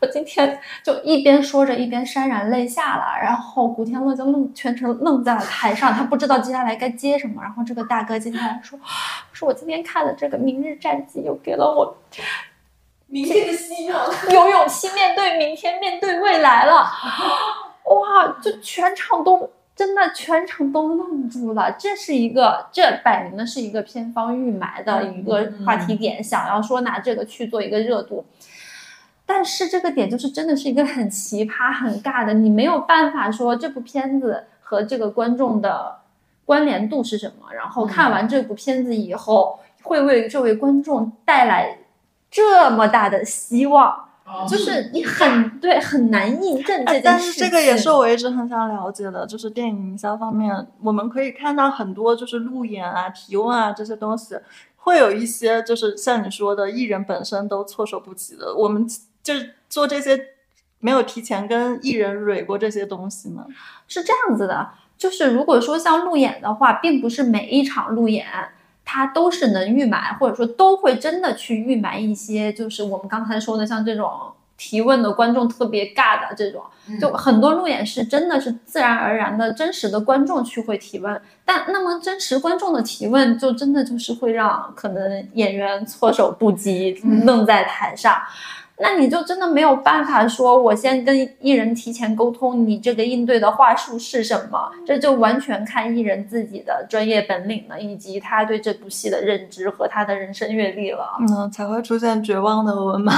[0.00, 3.18] 我今天就一边说着，一边潸然泪下了。
[3.20, 7.42] 然后古天乐就愣，全程愣在了台上，他不知道接下来该接什么。
[7.42, 8.78] 然后这个大哥接下来说
[9.32, 11.96] ：“说我今天看的这个《明日战记》，又给了我
[13.08, 14.06] 明天的希望。
[14.30, 16.88] 有勇气面对明天，面对未来了。”
[17.90, 19.50] 哇，就全场都
[19.82, 21.74] 真的全程都愣住了。
[21.76, 28.24] 这是一个，这摆明的是一个偏方预埋的一个话题点，想要说拿这个去做一个热度。
[29.26, 35.96] 但是这个点就是真的是一个很奇葩、很尬的，你没有办法说这部片子和这个观众的
[36.44, 41.78] 关联度是什么，然后看完这部片子以后会为这位观众带来
[42.30, 44.10] 这么大的希望，
[44.48, 47.00] 就是你很对很难印证这件事情。
[47.00, 54.36] 哎但是这个也是我一直很想了解的，就是电影营销方面，我们可以看到很多就是路演啊、提问啊这些东西，
[54.76, 58.54] 会有一些就是像你说的，艺人本身都措手不及的。
[58.54, 58.86] 我们
[59.22, 60.18] 就是做这些，
[60.78, 63.46] 没有提前跟艺人蕊过这些东西吗？
[63.86, 68.26] 是这样子的，就是如果说像路演的话，并不是每一场路演
[68.92, 74.10] 它都是能预埋，或者说都会真的去预埋一些，就是我们刚才说的像这种
[74.58, 76.62] 提问的观众特别尬的这种，
[77.00, 86.92] 就很多路演是真的是自然而然的真实的观众去会提问，但那么真实观众的提问，就真的就是会让可能演员措手不及，
[87.24, 88.20] 愣在台上。
[88.78, 94.70] 那你就真的没有办法说，我先跟艺人提前沟通，你这个应对的话术是什么？
[94.84, 101.16] 这就完全看艺人自己的专业本领了，以及他对这部戏的认知和他的人生阅历了。
[101.20, 103.12] 嗯，才会出现绝望的文嘛。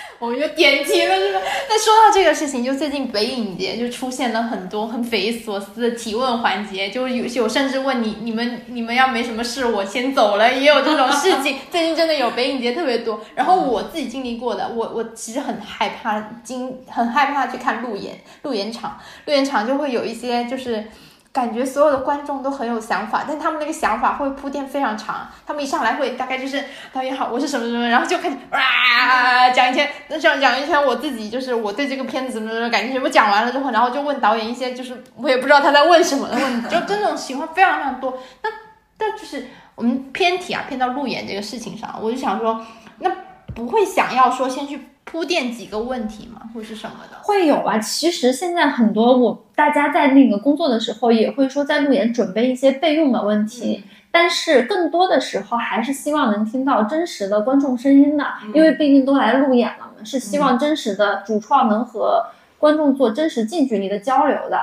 [0.18, 1.40] 我们就点题了，是吧？
[1.68, 11.56] 那说到这个事情，就最近北影节就出现了很多很匪夷所思的提问环节，就有有甚至问你你们你们要没什么事，我先走了，也有这种事情。
[11.72, 20.84] 最近真的有北影节特别多，然后我自己经历过的，我我其实很害怕经很害怕去看路演路演场，路演场就会有一些就是。
[21.32, 25.28] 感觉所有的观众都很有想法，但他们那个想法会铺垫非常长。
[25.46, 38.18] 他们一上来会大概就是导演好，我是什么什么，然后就开始哇讲一圈，那讲讲一圈我自己就是我对这个片子怎么怎么感觉，全部讲完了之后，然后就问导演一些就是我也不知道他在问什么的问题，就这种情况非常非常多。
[38.42, 38.50] 那
[38.98, 42.60] 但就是我们偏题啊，偏到路演这个事情上，我就想说，
[42.98, 43.08] 那
[43.54, 44.89] 不会想要说先去。
[45.04, 47.16] 铺垫几个问题吗，或是什么的？
[47.22, 47.78] 会有啊。
[47.78, 62.24] 其实现在很多我大家在那个工作的时候，也会说在路演准备一些备用的问题，但是更多的时候还是希望能听到真实的观众声音的，因为毕竟都来路演了嘛，是希望真实的主创能和
[62.58, 64.60] 观众做真实近距离的交流的。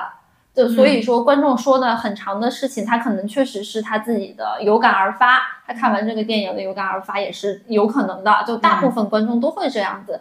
[0.58, 8.42] 就所以说，观众说的很长的事情，他可能确实是他自己的有感而发，他看完这个电影的有感而发也是有可能的。
[8.44, 10.20] 就大部分观众都会这样子，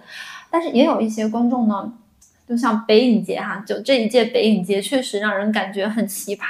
[0.52, 1.92] 但是也有一些观众呢，
[2.48, 6.42] 就像北影节哈，就这一届北影节确实让人感觉很奇葩。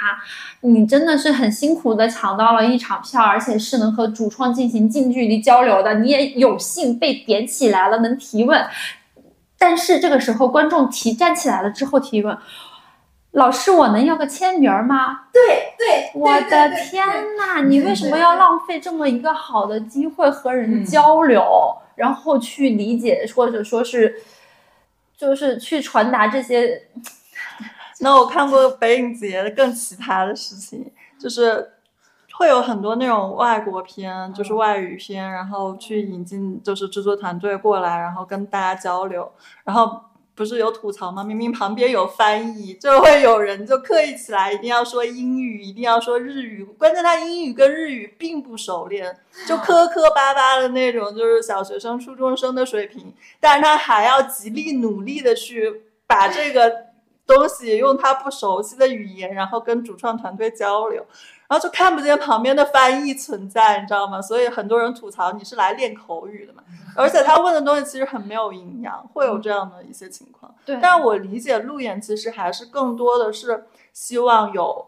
[0.60, 8.68] 你真的是很辛苦的抢到了一场票，而且是能和主创进行近距离交流的，你也有幸被点起来了，能提问。
[9.58, 12.38] 但是这个时候，观众提站起来了之后提问。
[13.32, 15.26] 老师，我能要个签名吗？
[15.32, 21.44] 对对，我的天呐，你为什么要浪费这么一个好的机会和人交流，
[21.96, 24.22] 然后去理解或者说是，
[25.16, 26.84] 就是去传达这些？
[28.02, 31.74] 那我看过北影节更奇葩的事情，就是
[32.34, 39.32] 会有很多那种外国片，就是外语片，然后去引进就是制作团队过来，然后跟大家交流，
[39.64, 40.02] 然后。
[40.38, 41.24] 不是有吐槽吗？
[41.24, 46.64] 明明旁边有翻译，就会有人就刻意起来，一定要说英语，一定要说日语。
[46.64, 53.12] 关键他英语跟日语并不熟练，就磕磕巴巴的那种，就是小学生、初中生的水平。
[53.40, 56.72] 但是他还要极力努力的去把这个
[57.26, 61.04] 东西用他不熟悉的语言，然后跟主创团队交流。
[61.48, 64.22] 然后就看不见旁边的翻译存在，你知道吗？
[64.22, 66.62] 所以很多人吐槽你是来练口语的嘛。
[66.96, 70.54] 而且他问的东西其实很没有营养，会有这样的一些情况。
[70.66, 74.88] 对，但我理解路演其实还是更多的是希望有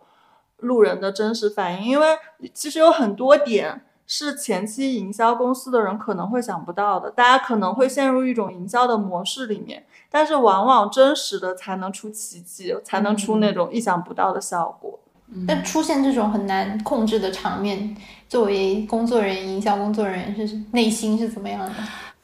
[0.58, 2.18] 路人的真实反应，因为
[2.54, 15.00] 其实有很多点是前期营销公司的人可能会想不到的，大家可能会陷入一种营销的模式里面，但是往往真实的才能出奇迹，才能出那种意想不到的效果。
[15.48, 17.96] 但出现这种很难控制的场面，
[18.28, 21.74] 作为工作人员、营销工作人员是内心是怎么样的？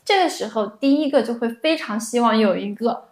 [0.03, 3.09] 这个时候，第一个就会非常希望有一个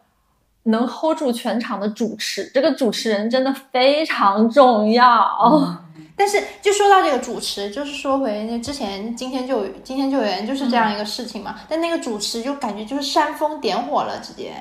[0.63, 5.79] 能 hold 住全场的主持，这个主持人真的非常重要。
[6.15, 11.55] 但是，就说到这个主持，就是说回那之前今天救今天救援就是这样一个事情嘛。
[11.67, 14.53] 但那个主持就感觉就是煽风点火了，直接。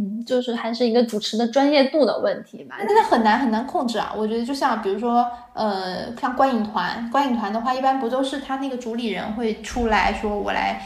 [0.00, 4.12] 嗯，就是还是一个主持的专业度的问题吧，那很难很难控制啊。
[4.16, 10.80] 我觉得就像比如说，呃，像观影团，观影团的话，一般不都是他那个主理人会出来说，我来。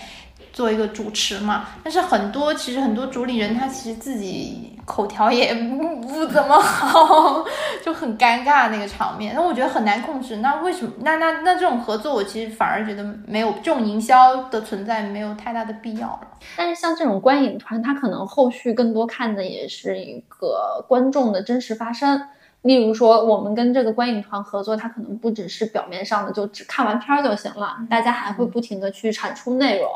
[0.52, 7.44] 做一个主持嘛，但是很多其实很多主理人他其实自己口条也不不怎么好，
[7.82, 9.34] 就很尴尬那个场面。
[9.34, 10.36] 那我觉得很难控制。
[10.36, 10.92] 那为什么？
[11.00, 16.20] 那那那这种合作，我其实反而觉得没有这种营销的存在没有太大的必要。
[16.56, 22.20] 但是像这种观影团，他可能后续更多看的也是一个观众的真实发生。
[22.64, 27.76] 例如说，我们跟这个观影团合作，它可能不只是表面上的，就只看完片儿就行了。
[27.90, 29.90] 大家还会不停的去产出内容，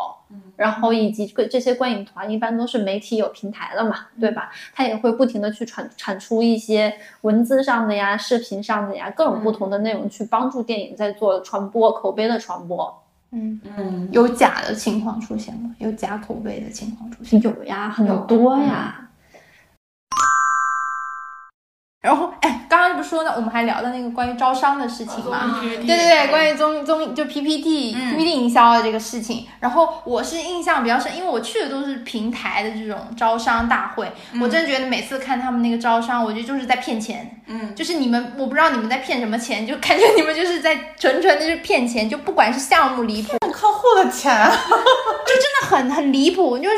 [0.55, 4.51] 然后以及这些观影团一般都是媒体有平台的嘛，对吧？
[4.75, 13.03] 它也会不停的去产产出一些文字上的呀、视频上的呀各种不同的内容，去帮助电影在做传播、口碑的传播。
[13.31, 15.75] 嗯嗯，有假的情况出现吗？
[15.79, 17.41] 有假口碑的情况出现？
[17.41, 19.08] 有呀，很多呀。
[22.01, 25.59] 然后，哎，刚刚不是说呢，我们还聊到那个关于招商的事情嘛？
[25.61, 29.49] 对对对，关于综综就 PPT PPT 营销的这个事情。
[29.59, 37.41] 然后我是印象比较深，因为我去的都是平台的这种招商大会，我真的觉得每次看他们那个招商，我觉得就是在骗钱。
[37.47, 44.33] 嗯，就是你们，我不知道你们在骗什么钱，就感觉你们就是在纯纯的是骗钱，就不管是项目离谱，骗客户的钱，
[45.27, 46.77] 就真的很很离谱，就是。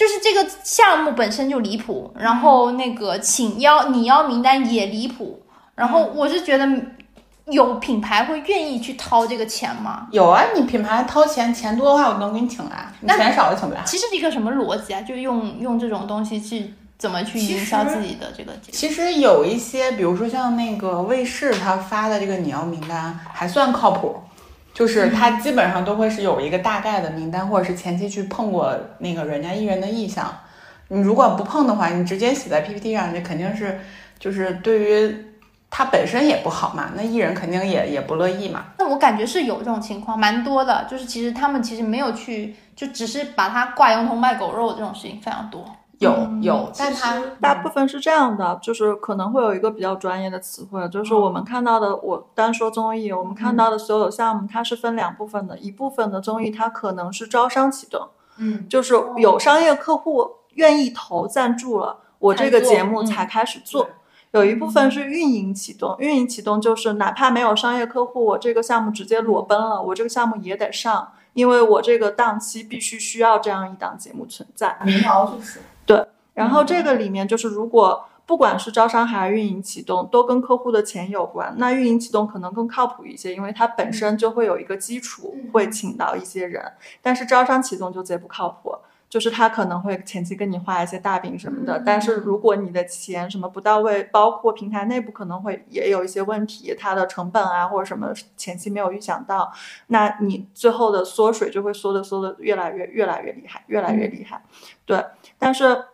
[0.00, 5.42] 就是这个项目本身就离谱，然后那个请邀你邀名单也离谱，
[5.74, 6.66] 然后我是觉得
[7.48, 10.06] 有品牌会愿意去掏这个钱吗？
[10.10, 13.82] 有啊，你品牌掏钱，钱多的话我能给你请来，你钱少的请不来。
[13.84, 15.02] 其实是一个什么逻辑啊？
[15.02, 18.54] 就用用这种东西去怎么去营销自己的这个？
[18.72, 24.16] 其实有一些，比如说像那个卫视他发的这个你要名单还算靠谱，
[24.80, 30.34] 就是他基本上都会是有一个大概的名单，或者是前期去碰过那个人家艺人的意向。
[30.88, 33.78] 你如果不碰的话，你直接写在 PPT 上，这肯定是
[34.18, 35.14] 就是对于
[35.68, 38.64] 他本身也不好嘛，那艺人肯定也也不乐意嘛。
[38.78, 40.86] 那我感觉是有这种情况，蛮多的。
[40.90, 45.62] 就是其实他们其实没有去，就只是把他挂羊头卖狗肉这种事情非常多。
[46.00, 63.86] 有嗯有，但它大部分是这样的，就是可能会有一个比较专业的词汇，就是我们看到的，我单说综艺，我们看到的所有项目，它是分两部分的，一部分的综艺它可能是招商启动，嗯，就是有商业客户愿意投赞助了，我这个节目才开始做。
[64.32, 74.78] 有一部分是运营启动，运营启动就是哪怕没有商业客户，我这个项目直接裸奔了，我这个项目也得上，因为我这个档期必须需要这样一档节目存在。
[74.84, 75.60] 民谣就是
[76.34, 81.52] 然后这个里面就是，如果不管是招商还是运营启动，都跟客户的钱有关。
[81.58, 86.64] 那运营启动可能更靠谱一些，因为它本身就会有一个基础，会请到一些人。
[87.02, 88.72] 但是招商启动就贼不靠谱，
[89.08, 99.52] 就是他可能会前期跟你画一些大饼什么的，但是如果你的钱什么不到位，包括平台内部可能会也有一些问题，它的成本啊或者什么前期没有预想到，
[99.88, 104.40] 那你最后的缩水就会缩的缩的越来越越来越厉害，越来越厉害。
[104.86, 105.04] 对，
[105.40, 105.86] 但是。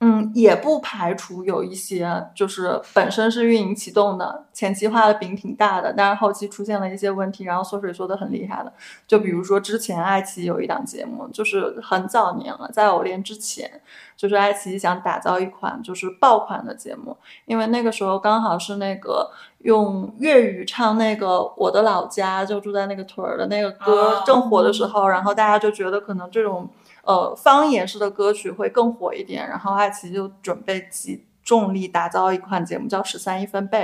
[0.00, 8.70] 嗯，也不排除有一些就是本身是运营启动的，前期画的饼挺大的，但是后期出现了一些问题，然后缩水缩的很厉害的。
[9.06, 13.80] 就比如说之前爱奇艺有一档节目，就是很早年了，在偶练之前，
[14.14, 17.16] 就是爱奇艺想打造一款就是爆款的节目，
[17.46, 19.30] 因为那个时候刚好是那个
[19.60, 26.68] 用粤语唱那个《我的老家就住在那个屯儿》的那个歌啊正火的时候，然后大家就觉得可能这种。
[27.04, 33.80] 呃，方言式的歌曲会更火一点，然后爱奇艺就准备集重力打造一款节目，叫《十三亿分贝》。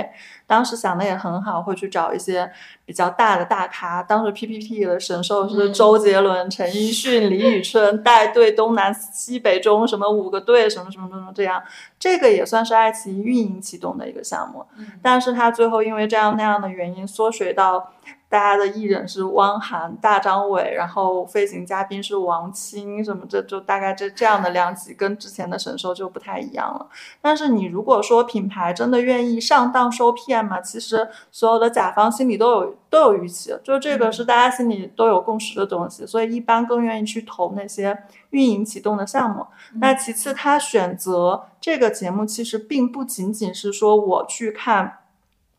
[0.47, 2.51] 当时想的也很好，会去找一些
[2.83, 4.01] 比较大的大咖。
[4.01, 11.61] 当时 PPT 的神兽是嗯周杰伦、陈奕迅、李宇春带队东南西北中什么五个队，什么什么什么这样。
[11.99, 14.65] 这个也算是爱奇艺运营启动的一个项目，
[15.01, 17.93] 但是它最后因为这样那样的原因缩水到。
[18.31, 26.87] 大家的艺人是汪涵、大张伟，然后飞行嘉宾是王青，什么这就大概这这样的量级，跟之前的神兽就不太一样了。
[27.19, 39.45] 但是你如果说品牌真的愿意上当受骗嘛，其实所有的甲方心里都有都有预期，就这个是大家心里都有共识的东西，所以一般更愿意去投那些运营启动的项目。
[39.73, 44.99] 那其次，他选择这个节目，其实并不仅仅是说我去看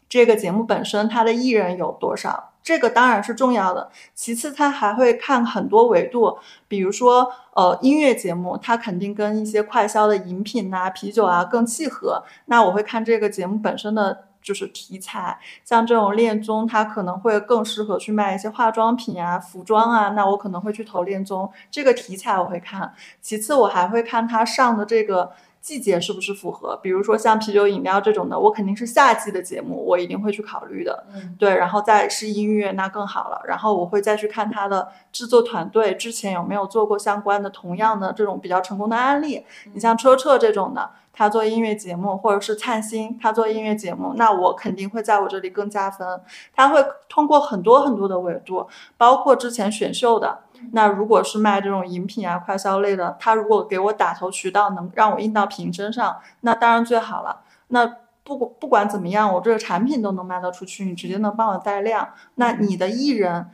[0.09, 2.52] 这个节目本身，它的艺人有多少。
[2.63, 6.39] 这个当然是重要的，其次他还会看很多维度，
[6.69, 12.23] 比如说呃音乐节目，它肯定跟一些快消的饮品啊、啤酒啊更契合。
[12.47, 22.95] 那我会看这个节目本身的就是题材，像这种恋综，它可能会更适合去卖一些化妆品啊、服装啊，那我可能会去投恋综这个题材我会看。
[23.21, 25.33] 其次我还会看它上的这个。
[25.63, 26.77] 季节是不是符合？
[26.83, 31.07] 比如说像啤酒饮料这种的，我肯定是夏季的节目，我一定会去考虑的。
[31.15, 33.41] 嗯，对，然后再是音乐，那更好了。
[33.47, 39.45] 然后我会再去看它的制作团队之前有没有做过相关的同样的这种比较成功的案例。
[39.73, 46.21] 你像车澈这种的，他做音乐节目，或者是灿星他做音乐节目，那我肯定会在我这里更加分。
[46.53, 50.41] 他会通过很多很多的维度，包括之前选秀的。
[50.71, 57.41] 那如果是卖这种饮品啊、快消类的，他如果给我打头渠道，能让我印到瓶身上，那当然最好了。
[57.69, 63.51] 那不管不管怎么样，我这个产品都能卖得出去，你直接能帮我带量，那你的艺人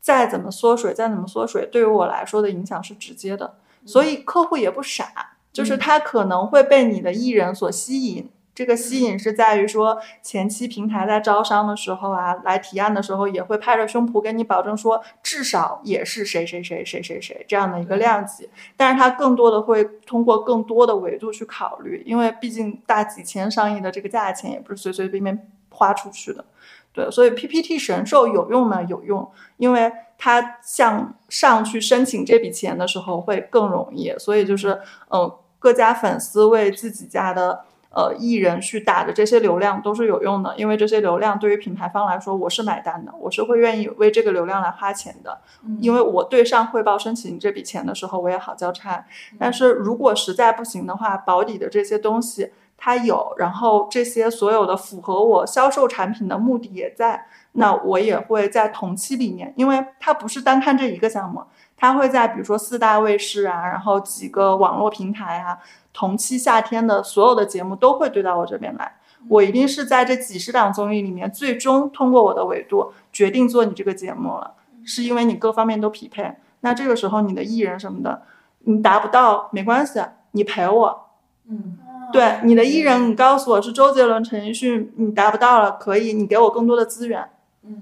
[0.00, 3.54] 再怎么缩水，再怎么缩水，对于我来说的影响是直接的。
[3.86, 8.28] 所以客户也不傻，就是他可能会被你的艺人所吸引。
[8.58, 18.50] 这个吸引是在于说，前期平台在招商的时候啊，来提案的时候，也会拍着胸脯跟你保证说，至少也是谁谁谁谁谁谁这样的一个量级。
[18.76, 26.44] 但是它更多的会通过更多的维度去考虑，因为毕竟大几千上亿的这个价钱也不是随随便便花出去的。
[26.92, 28.82] 对，所以 PPT 神兽有用吗？
[28.82, 34.12] 有用，因为它向上去申请这笔钱的时候会更容易。
[34.18, 34.80] 所以就是，
[35.10, 37.60] 呃，各家粉丝为自己家的。
[37.90, 45.40] 呃，艺人去打的这些流量都是有用的，因为这些流量对于品牌方来说，我是买单的，我是会愿意为这个流量来花钱的，
[45.80, 49.04] 因为我对上汇报申请这笔钱的时候，我也好交差。
[49.38, 61.42] 但是如果实在不行的话，保底的这些东西，它有，然后这些所有的符合我销售产品的目的也在，那我也会在同期里面，因为它不是单看这一个项目，
[61.76, 65.58] 它会在比如说四大卫视啊，然后几个网络平台啊，
[65.98, 68.96] 同期夏天的所有的节目都会对到我这边来，
[69.26, 78.22] 我一定是在这几十档综艺里面，最终通过我的维度决定做你这个节目了，是因为你各方面都匹配，那这个时候你的艺人什么的，
[78.60, 81.06] 你达不到没关系，你陪我。
[81.48, 81.76] 嗯，
[82.12, 87.28] 对你的艺人，你告诉我是周杰伦、陈奕迅，你达不到了，可以，你给我更多的资源，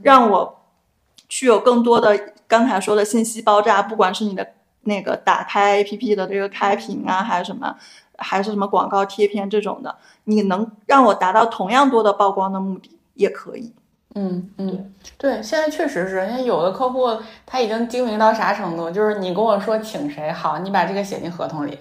[0.03, 0.63] 让我
[1.29, 7.77] 去有更多的刚才说的信息爆炸，不管是你的那个打开 APP 的这个开屏啊，还是什么，
[8.19, 9.95] 还是什么广告贴片这种的，
[10.25, 13.73] 你能让我达到同样多的曝光的目的，也可以。
[14.15, 21.79] 嗯嗯，对，现在确实是，因为有的客户他已经精明到啥程度，就是你跟我说请谁好，你把这个写进合同里。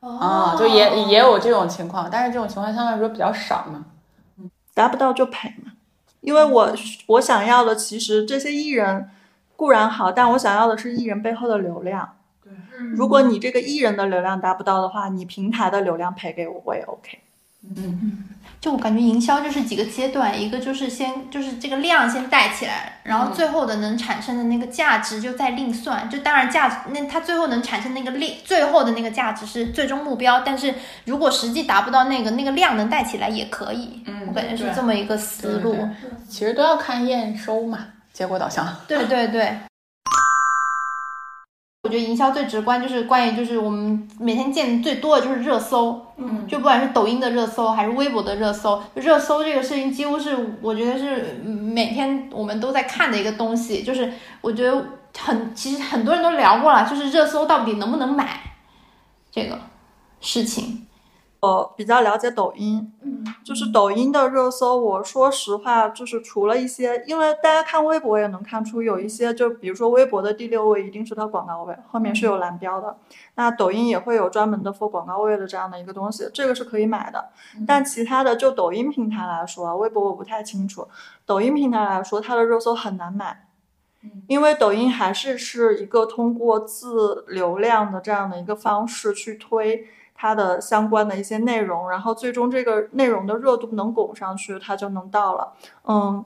[0.00, 3.84] 啊，就也也有这种情况，但是这种情况相对来说比较少嘛。
[4.38, 5.72] 嗯达不到就赔嘛，
[6.20, 6.72] 因为我
[7.06, 9.08] 我想要的其实这些艺人
[9.56, 12.08] 固然好，但我想要的是艺人背后的流量。
[12.46, 17.18] 对，如果你这个艺人的流量达不到的话，你平台的流量赔给我，我也 OK。
[17.76, 18.22] 嗯，
[18.60, 26.08] 就我感觉营销就是几个阶段，一个就是先就是这个量先带起来，然后最后的能产生的那个价值就再另算。
[26.08, 30.72] 就当然价值那它最后能产生那个利，最后的那个价值是最终目标，但是
[31.06, 34.04] 如果实际达不到那个那个量能带起来也可以。
[34.06, 35.76] 嗯我感觉是这么一个思路。
[36.28, 37.78] 其实都要看验收嘛，
[38.12, 38.64] 结果导向。
[38.86, 39.56] 对对对。
[41.86, 53.84] 我觉得营销最直观就是关于就是我们每天见最多的就是热搜，嗯就不管是抖音的热搜还是微博的热搜，热搜这个事情几乎是我觉得是每天我们都在看的一个东西。
[53.84, 54.84] 就是我觉得
[55.16, 58.40] 很其实很多人都聊过了，就是热搜到底能不能买
[59.30, 59.56] 这个
[60.20, 60.85] 事情。
[61.46, 72.96] 我比较了解抖音，嗯，就是抖音的热搜，我说实话，就是除了一些，因为大家看微博也能看出有一些，就比如说微博的第六位一定是它广告位，后面是有蓝标的。
[73.36, 77.28] 那抖音也会有专门的 for 广告位的这样的一个东西，这个是可以买的。
[77.66, 80.88] 但其他的，就抖音平台来说，微博我不太清楚。
[81.24, 83.46] 抖音平台来说，它的热搜很难买，
[84.26, 89.86] 因为抖音还是是一个通过自流量的这样的一个方式去推。
[90.16, 95.52] 它的相关的一些内容，然后最终这个内容的热度能拱上去，它就能到了。
[95.84, 96.24] 嗯，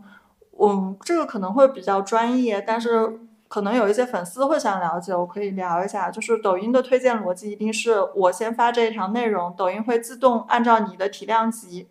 [0.59, 3.19] 嗯，这个可能会比较专业，但是
[3.49, 6.11] 可能有一些粉丝会想了解，我可以聊一下。
[6.11, 11.89] 就是抖音的推荐逻辑一定是我先发这一条内容，抖音会自动按照你的体量级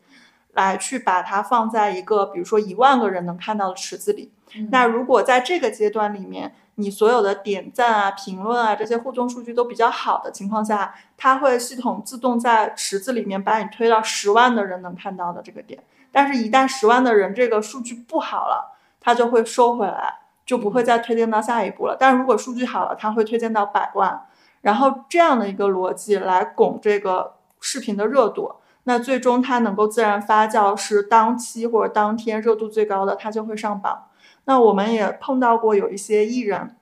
[0.54, 4.32] 来去把它放在一个比如说一万个人能看到的池子里。
[4.72, 15.84] 那如果在这个阶段里面，你所有的点赞啊、评论啊这些互动数据都比较好的情况下，它会系统自动在池子里面把你推到十万的人能看到的这个点。
[16.12, 21.96] 但是，一旦十万的人这个数据不好了，它就会收回来，就不会再推荐到下一步了。
[22.00, 24.26] 但如果数据好了，它会推荐到百万，
[24.62, 28.56] 然后这样的一个逻辑来拱这个视频的热度。
[28.90, 34.08] 那最终它能够自然发酵，是当期或者当天热度最高的，它就会上榜。
[34.46, 36.76] 那我们也碰到过有一些艺人，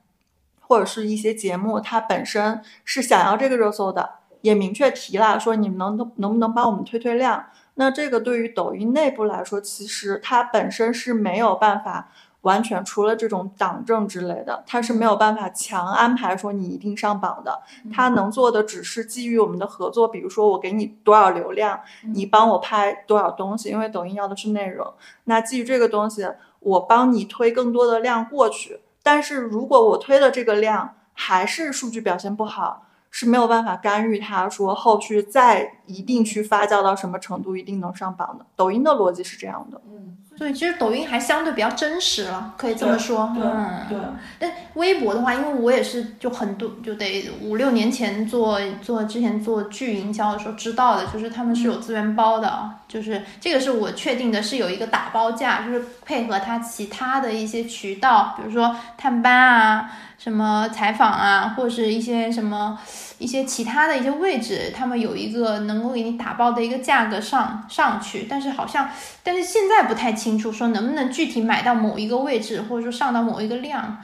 [0.61, 7.47] 或者是一些节目，它本身是想要这个热搜的，也明确提了说你们能能不能帮我们推推量。
[7.75, 12.09] 那这个对于抖音内部来说，其实它本身是没有办法
[12.47, 17.61] 完全除了这种党政之类的，它是没有办法强安排说你一定上榜的。
[17.93, 21.79] 它能做的只是基于我们的合作，比如说我给你多少流量，
[22.15, 24.93] 你帮我拍多少东西，因为抖音要的是内容。
[25.25, 26.27] 那基于这个东西。
[26.59, 38.45] 我帮你推更多的量过去，但是如果我推的这个量还是数据表现不好，是没有办法干预它，说后续再一定去发酵到什么程度，一定能上榜的。
[38.55, 43.33] 抖音的逻辑是这样的，嗯，所以其实抖音还相对比较真实了，可以这么说。
[43.35, 43.97] 嗯，对。
[44.37, 62.77] 但微博的话，因为我也是就很多就得五六年前做做之前做剧营销的时候知道的，就是他们是有资源包的，就是这个是我确定的，是有一个打包价，就是配合它其他的一些渠道，比如说探班啊、什么采访啊，或者是一些什么
[63.19, 68.89] 一些其他的一些位置，他们有一个能够给你打包的一个价格上上去，但是好像
[69.23, 73.97] 但是现在不太清楚说能不能具体买到某一个位置，或者说上到某一个量。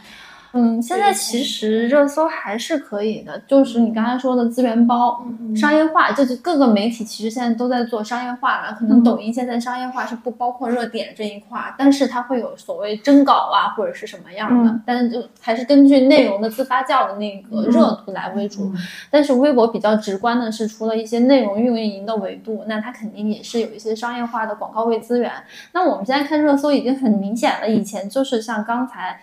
[0.56, 8.76] 嗯，现在其实热搜还是可以的，就是你刚才说的资源包、嗯商业化，就是各个媒体其实现在都在做商业化了。
[8.80, 18.72] 可能抖音现在商业化是不包括热点这一块，但是它会有所谓征稿啊或者是什么样的，嗯但是就还是根据内容的自发酵的那个热度来为主。
[19.10, 25.32] 但是微博比较直观的是，除了一些内容运营的维度，那它肯定也是有一些商业化的广告位资源。
[25.72, 29.20] 那我们现在看热搜已经很明显了，以前就是像刚才。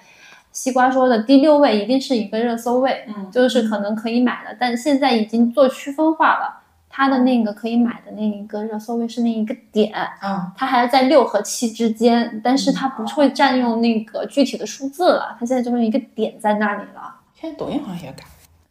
[0.53, 9.93] 西瓜说的第六位一定是一个热搜位，嗯就是可能可以买的，但现在已经做区分化了，它的那个可以买的那一个热搜位是那一个点，
[10.23, 17.15] 嗯，它还是在六和七之间，但是它不会占用那个具体的数字了，它现在就是一个点在那里了。
[17.35, 18.25] 现在抖音好像也改。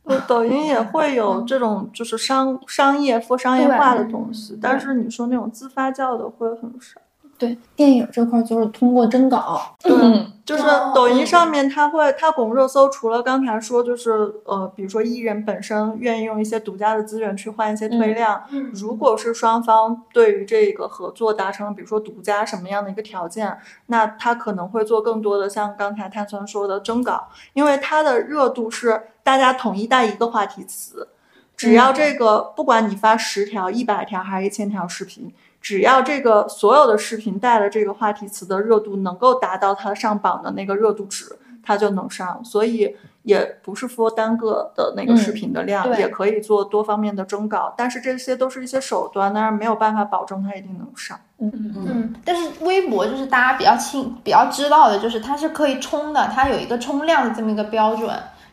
[0.04, 7.00] 呃抖音也会有这种就是商商业或商业化的东西，但是你说那种自发酵的会很少。
[7.38, 10.64] 对，电影这块就是通过征稿，嗯就是
[10.96, 18.44] 抖音上面它会它拱热搜，除了刚才说就是呃，比如说艺人本身愿意用一些独家的资源去换一些推量，
[18.74, 31.10] 如果是双方对于这个合作达成了比如说独家什么样的一个条件，那他可能会做更多的像刚才碳酸说的征稿，因为它的热度是大家统一带一个话题词，
[31.56, 35.32] 只要这个不管你发十条、一百条还是一千条视频。
[35.62, 42.44] 只要这个所有的视频带了这个话题词的热度能够达到它上榜的那个热度值，它就能上。
[42.44, 47.74] 所以也不是说单个的那个视频的量，嗯也可以做多方面的征稿。
[47.78, 51.20] 但是这些都是一些手段，但是没有办法保证它一定能上。
[51.40, 58.10] 嗯嗯嗯，但是微博就是大家比较清、比较知道的，就是它是可以冲的，它有一个冲量的这么一个标准。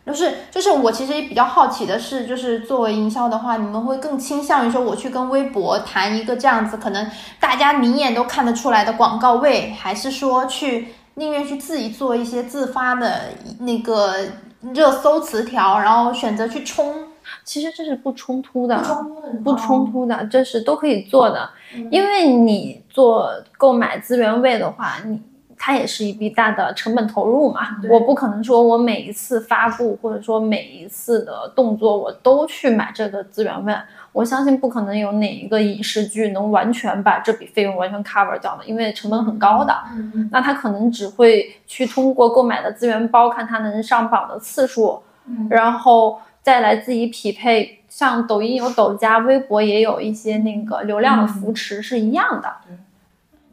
[0.07, 13.23] 就是就是我其实也比较好奇的是，就是作为营销的话，你们会更倾向于说我去跟微博谈一个这样子，可能大家明眼都看得出来的广告位，还是说去宁愿去自己做一些自发的
[13.59, 14.15] 那个
[14.75, 16.95] 热搜词条，然后选择去冲？
[17.45, 18.81] 其实这是不冲突的，
[19.43, 21.51] 不冲突的，这是都可以做的。
[21.91, 23.29] 因为你做
[23.59, 25.21] 购买资源位的话，你
[25.59, 27.77] 它也是一笔大的成本投入嘛。
[27.91, 33.75] 我不可能说我每一次发布或者说每一次的动作我都去买这个资源位。
[34.13, 39.75] 我相信不可能有哪一个影视剧能完全把这笔费用完全 cover 掉的，因为成本很高的。
[40.31, 45.03] 那他可能只会去通过购买的资源包看它能上榜的次数，
[45.51, 47.81] 然后再来自己匹配。
[47.89, 52.53] 像抖音有抖加，微博也有一些那个流量的扶持是一样的。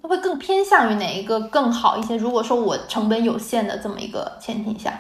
[0.04, 2.18] 它会更偏向于哪一个更好一些？
[2.18, 4.94] 如果说我成本有限的这么一个前提下，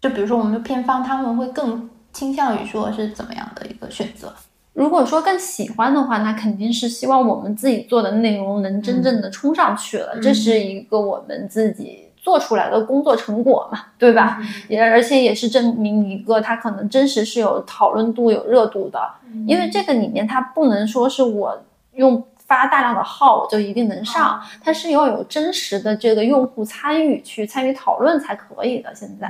[0.00, 4.32] 就比如说我们的片方，他们会更倾向于说是怎么样的一个选择？
[4.72, 14.40] 如果说更喜欢的话，那肯定是希望我们自己做的内容能真正的冲上去了，这是一个我们自己做出来的工作成果嘛，对吧？
[14.66, 18.98] 也而且也是证明一个它可能真实是有讨论度、有热度的，
[19.46, 21.62] 因为这个里面它不能说是我
[21.96, 22.24] 用。
[22.52, 28.94] 发大量的号我就一定能上，它是要有真实的这个用户参与去参与讨论才可以的。
[28.94, 29.26] 现在，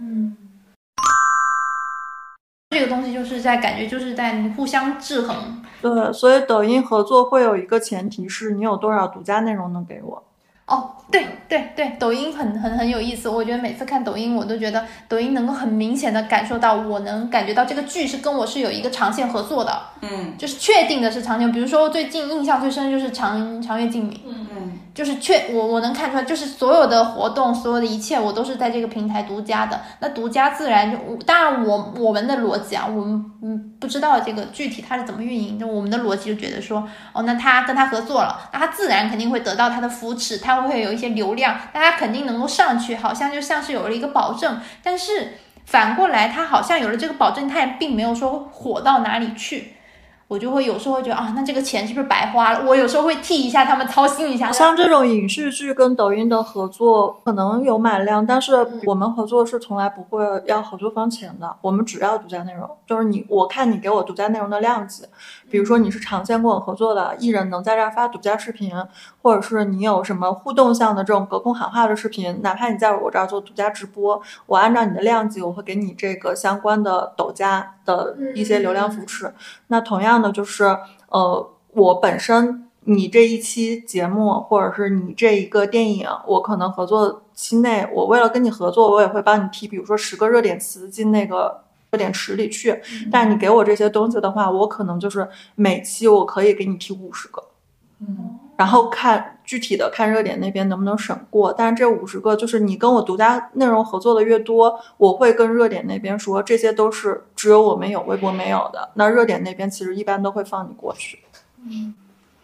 [0.00, 0.34] 嗯，
[2.70, 5.62] 这个东西就是在感觉就是在互相制衡。
[5.82, 10.22] 对，所以抖音合作会有一个前提是你有多少独家内容能给我。
[10.66, 13.28] 哦，对对对，抖音很很很有意思。
[13.28, 21.52] 我觉得每次看抖音，我都觉得抖音能够很明显的感受到，我能感觉到这个剧是跟我是有一个长线合作的，嗯就是确定的是长线。
[21.52, 29.78] 比如说最近印象最深就是长长月烬明，嗯就是确我我能看出来，就是所有的活动，所有的一切，我都是在这个平台独家的。
[30.00, 35.66] 那独家自然就，当然我我们的逻辑啊，我们嗯不知道这个具体它是怎么运营的。
[35.66, 36.82] 我们的逻辑就觉得说，
[37.12, 44.58] 哦，那他跟他合作了，那他自然肯定会得到他的扶持，他会有一些流量，那他肯定能够上去，好像就像是有了一个保证。
[44.82, 45.34] 但是
[45.66, 49.75] 反过来，他好像有了这个保证，他也并没有说火到哪里去。
[50.28, 52.64] 我就会有时候会觉得啊，那这个钱是不是白花了？
[52.66, 54.50] 我有时候会替一下他们操心一下。
[54.50, 65.04] 像这种影视剧跟抖音的合作，可能有买量，但是我们合作是从来不会要合作方钱的，我们只要独家内容，就是你我看你给我独家内容的量级，
[65.48, 68.72] 比如说你是长线跟我合作的艺人，能在这儿发独家视频，
[69.26, 79.34] 或者是你有什么互动项的这种隔空喊话的视频，哪怕你在我这儿做独家直播，我按照你的量级，我会给你这个相关的抖加的一些流量扶持。
[79.66, 92.80] 那同样的就是，呃，我本身你这一期节目，或者是你这一个电影，我可能合作期内，我为了跟你合作，我也会帮你提，比如说十个热点词进那个热点池里去。
[93.10, 97.42] 但你给我这些东西的话，我可能就是每期我可以给你提五十个。
[97.98, 101.52] 嗯然后看具体的看热点那边能不能审过。
[101.52, 108.90] 但是这五十个就是你跟我独家内容合作的越多，我会跟热点那边说，这些都是只有我们有，微博没有的。
[108.94, 111.20] 那热点那边其实一般都会放你过去。
[111.64, 111.94] 嗯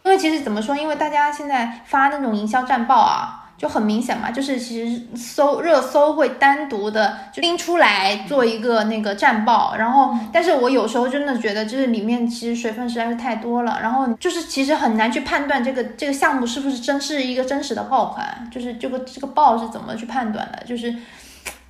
[0.04, 3.41] 因为其实怎么说，因为大家现在发那种营销战报啊。
[3.62, 20.92] 就很明显嘛，就是其实搜热搜会单独的就拎出来做一个那个战报，然后，但是我有时候真的觉得，就是里面其实水分实在是太多了，然后就是其实很难去判断这个这个项目是不是真是一个真实的爆款，就是这个这个爆是怎么去判断的，就是。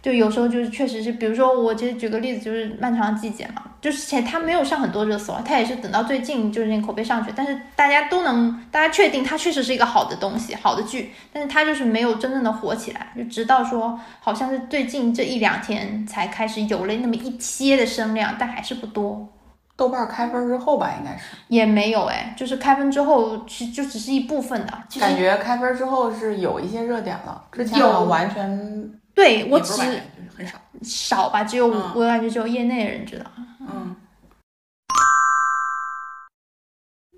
[0.03, 19.29] 就有时候就是确实是，比如说我其实举个例子，就是漫长的季节嘛，就是前他没有上很多热搜，他也是等到最近就是那个口碑上去，但是大家都能大家确定它确实是一个好的东西，好的剧，但是它就是没有真正的火起来，就直到说好像是最近这一两天才开始有了那么一些的声量，但还是不多。
[19.77, 28.99] 豆瓣开分之后吧，应该是也没有哎，就是开分之后其实就只是一部分的，感觉开分之后是有一些热点了，之前完全。
[29.15, 33.25] 对我只很少少吧，只有我感觉只有业内的人知道。
[33.61, 33.95] 嗯，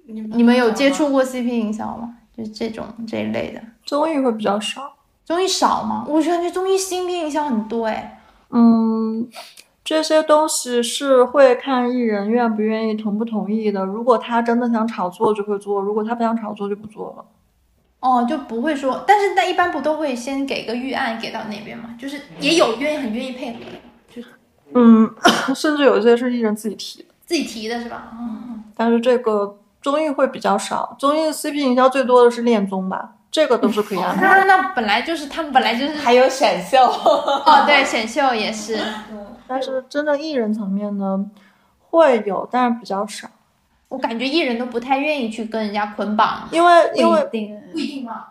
[0.07, 2.17] 你们有接触过 CP 营销吗？
[2.37, 4.93] 就是这种这一类的综艺会比较少，
[5.25, 6.05] 综艺少吗？
[6.09, 8.21] 我感觉综艺 CP 营销很多哎。
[8.51, 9.29] 嗯，
[9.85, 13.85] 这些东西是会看艺人愿不愿意、同不同意的。
[13.85, 17.25] 如果他真的想炒作，就会做；如果他不想炒作，就不做了。
[18.05, 21.95] 哦，就不会说，但是那一般不都会先给个预案给到那边嘛？
[21.99, 23.79] 就是也有愿意很愿意配合的，
[24.15, 24.29] 就是
[24.75, 25.11] 嗯，
[25.57, 28.13] 甚至有一些是艺人自己提的，自己提的是吧？
[28.13, 34.21] 嗯，但是这个综艺会比较少，综艺 CP 营销最多的是恋综吧，这个都是可以安排。
[34.21, 38.79] 那 那本来就是他们本来就是还有选秀哦，对，选秀也是，
[39.49, 41.25] 但是真的艺人层面呢
[41.89, 43.29] 会有，但是比较少。
[43.95, 47.23] 我感觉艺人都不太愿意去跟人家捆绑，因为因为
[47.73, 48.27] 不一定吗？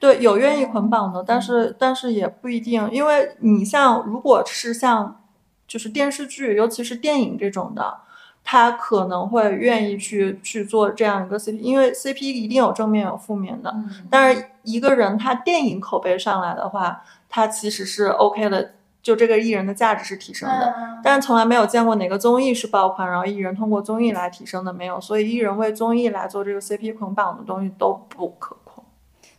[0.00, 5.20] 对，有愿意捆绑的，但是但是也不一定，因为你像如果是像
[5.68, 7.98] 就是电视剧，尤其是电影这种的，
[8.42, 13.74] 他可能会愿意去去做这样一个 CP，因为 CP 一定有正面有负面的，
[14.08, 18.72] 但是一个人他电影口碑上来的话，他其实是 OK 的。
[19.02, 28.84] 就这个艺人的价值是提升的，但是从来没有见过哪个综艺是爆款，然后艺人通过综艺来提升的没有，所以艺人为综艺来做这个 CP 捆绑的东西都不可控。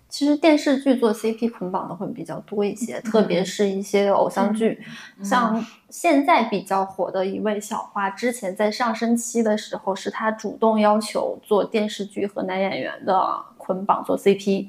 [0.09, 4.79] 其实电视剧做 CP 捆绑的会比较多一些，特别是一些偶像剧，
[5.23, 14.67] 像现在比较火的一位小花，之前在上升期的时候，是她主动要求做电视剧和男演员的捆绑做 CP。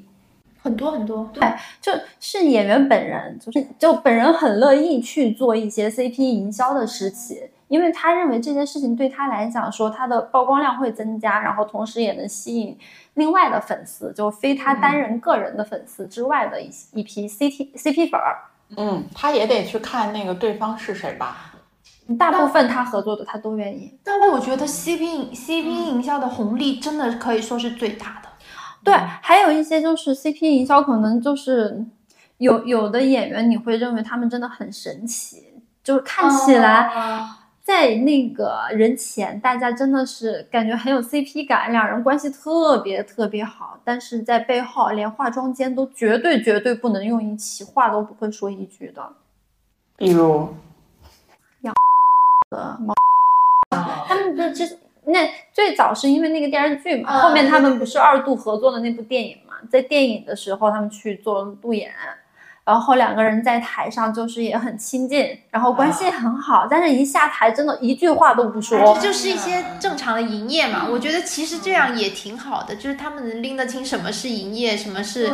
[0.65, 1.47] 很多很多，对，
[1.79, 7.37] 就是演员本人，就是就本人很乐意去做一些 CP 营销的事情，
[7.67, 12.75] 因为他认为这件事情对他来讲，说他的曝光量会增加，然后同时也能吸引
[13.13, 18.35] 另外的粉丝，就非他单人个人的粉丝之外的一一批 CT CP 粉儿。
[18.75, 21.53] 嗯，他也得去看那个对方是谁吧。
[22.17, 28.24] 大部分他合作的他都愿意，但我觉得 CP CP 营销的红利真的可以说是最大的。
[28.85, 31.83] 对，还有一些就是 CP 营销，可能就是
[32.37, 35.43] 有有的演员，你会认为他们真的很神奇，
[35.83, 36.91] 就是看起来
[37.63, 49.13] 在那个人前，大家真的是感觉很有 CP 感，两人关系特别特别好，但是在背后连化妆间都绝对绝对不能用一起，话都不会说一句的。
[49.97, 50.53] 比如
[51.61, 51.73] 杨
[52.51, 52.93] 的毛，
[54.07, 54.63] 他们的这。
[55.07, 61.91] 那最早是因为那个电视剧嘛，后面他们不是二度合作的那部电影嘛，在电影的时候他们去做路演，
[62.63, 70.87] 然后两个人在台上就是也很亲近，然后关系很好，但是一下台真的一句话都不说，这就是一些正常的营业嘛。
[70.89, 75.31] 我觉得其实这样也挺好的，就是他们能拎得清什么是营业，什么是。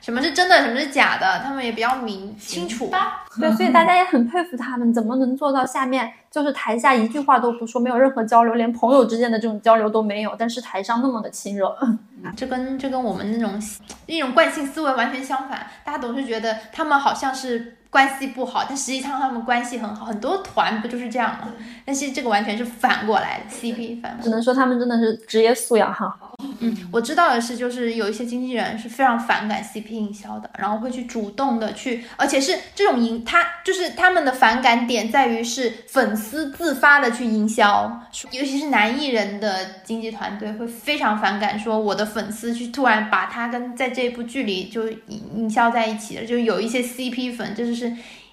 [0.00, 2.90] 什么是真的，什么是假的，他们也比较明清楚。
[3.40, 11.76] 对，所以大家也很佩服他们，怎么能做到下面就是台下一句话都不说，没有任何交流，连朋友之间的这种交流都没有，但是台上那么的亲热。
[12.36, 13.60] 这跟这跟我们那种
[14.06, 21.48] 那种惯性思维完全相反，大家总是觉得他们好像是关系不好，但实际上他们关系很好，很多团不就是这样吗？
[21.84, 26.31] 但是这个完全是反过来的，CP 反，只能说他们真的是职业素养很好。
[26.60, 44.88] 嗯，我知道的是，就是有一些经纪人是非常反感 CP 营销的，然后会去主动的去，而且是这种营，他就是他们的反感点在于是粉丝自发的去营销，尤其是男艺人的经纪团队会非常反感，说我的粉丝去突然把他跟在这部剧里就
[45.34, 47.92] 营销在一起了，就有一些 CP 粉，就是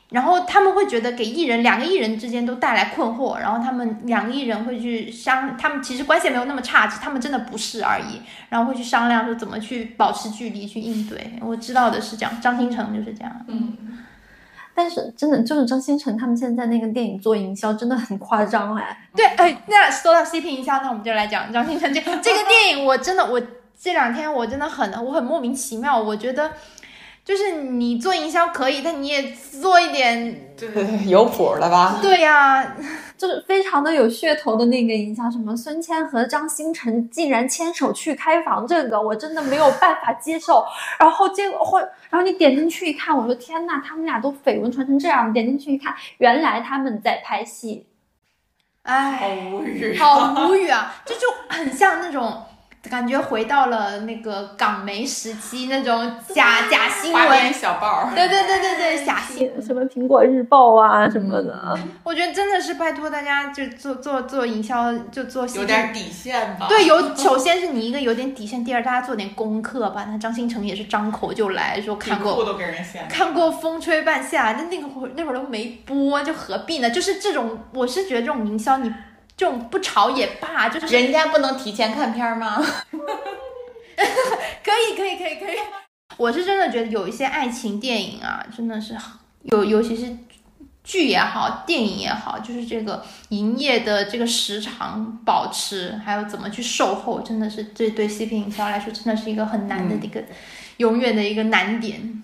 [0.10, 11.34] 然后他们会觉得给艺人两个艺人之间都带来困惑，然后他们两个艺人会去商，他们其实关系没有那么差，他们真的不是而已，然后会去商量说怎么去保持距离去应对。
[11.42, 13.46] 我知道的是这样，张新成就是这样。
[13.48, 13.78] 嗯，
[14.74, 19.08] 但是真的就是张新成他们现在那个电影做营销真的很夸张哎。
[19.16, 23.40] 对，哎，那说到 CP 营销，那我们就来讲张新成这这个电影，我真的我
[23.80, 26.50] 这两天我真的很我很莫名其妙，我觉得。
[27.30, 29.22] 就是你做营销可以，但你也
[29.62, 30.68] 做一点，对，
[31.08, 32.00] 有谱了吧？
[32.02, 32.76] 对呀，
[33.16, 40.66] 就是非常的有噱头的那个营销，什么孙谦和张新成竟然牵手去开房，这个我真的没有办法接受。
[41.00, 45.32] 然后结果会，然后你点进去一看，我说天呐，他们俩都绯闻传成这样。
[45.32, 47.86] 点进去一看，原来他们在拍戏，
[48.82, 50.96] 哎，好无语，好无语啊！
[51.06, 52.42] 这就很像那种。
[52.84, 61.78] 感觉回到了那个港媒时期那种假 假新闻小报，对对对对对，假新 什么苹果日报啊什么的。
[62.04, 66.68] 我觉得真的是拜托大家，就做做做营销，就做有点底线吧。
[66.70, 70.06] 对，有 首先是你一个有点底线，第二大家做点功课吧。
[70.10, 72.56] 那张新成也是张口就来说看过，
[73.10, 76.90] 看过风吹半夏，那那个会那会儿都没播，就何必呢？
[76.90, 78.90] 就是这种，我是觉得这种营销你。
[79.40, 82.58] 这种不炒也罢，就是人家不能提前看片吗？
[84.62, 85.56] 可以可以可以可以，
[86.18, 88.98] 我是真的觉得有一些爱情电影啊，真的是
[89.44, 90.14] 有，尤其是
[90.84, 100.22] 剧也好，电影也好，就是这个营业的这个时长保持，还有怎么去售后，真的是这对 CP 营销来说，真的是一个很难的一个
[100.76, 102.22] 永远的一个难点。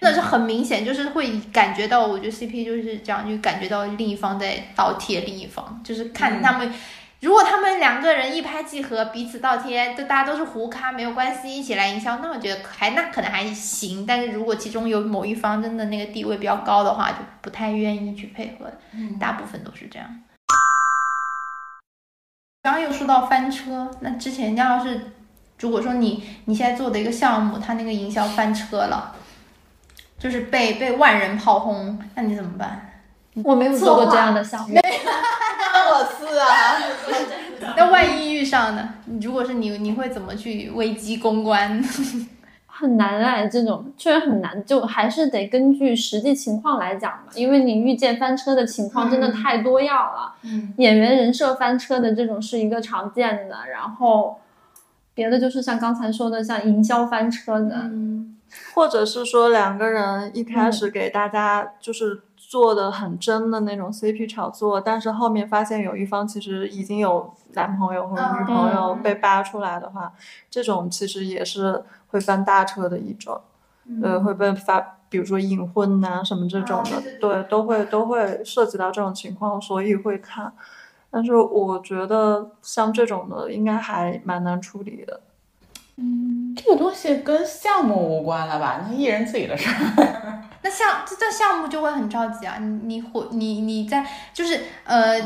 [0.00, 6.72] 真的是很明显，就是会感觉到，我觉得 CP 就是这样，就感觉到另一方在倒贴另一方，就是看他们，
[7.20, 14.06] 如果他们两个人一拍即合，彼此倒贴，就大家都是胡咖，没有关系，一起来营销，那我觉得还那可能还行。
[14.06, 20.08] 但是如果其中有某一方真的那个地位比较高的话，就不太愿意去配合，嗯大部分都是这样。
[22.62, 25.12] 刚刚又说到翻车，那之前要是
[25.58, 29.16] 如果说你你现在做的一个项目，它那个营销翻车了。
[30.18, 32.90] 就是被被万人炮轰，那你怎么办？
[33.44, 34.76] 我没有做过这样的项目。
[35.90, 36.76] 我是啊。
[37.76, 38.94] 那万一遇上呢？
[39.20, 41.80] 如果是你，你会怎么去危机公关？
[42.66, 47.24] 很难哎，这种确实很难，就还是得根据实际情况来讲嘛。
[47.34, 50.34] 因为你遇见翻车的情况真的太多样了。
[50.42, 50.72] 嗯。
[50.78, 54.40] 演员人设翻车的这种是一个常见的，然后
[55.14, 57.76] 别的就是像刚才说的，像营销翻车的。
[57.84, 58.17] 嗯。
[58.74, 70.12] 或者是说两个人一开始给大家就是做的很真的那种 CP 炒作，但是后面发现有一方其实已经有男朋友或者女朋友被扒出来的话，
[70.50, 73.40] 这种其实也是会翻大车的一种，
[74.02, 80.52] 呃，会被发，比如说隐婚呐什么这种的，对，都会都会涉及到这种情况，所以会看。
[81.10, 85.20] 但是我觉得像这种的应该还蛮难处理的。
[85.98, 88.86] 嗯，这个东西跟项目无关了吧？
[88.88, 90.44] 那艺人自己的事儿。
[90.62, 92.56] 那项这这项目就会很着急啊！
[92.60, 95.20] 你你会你你在就是呃。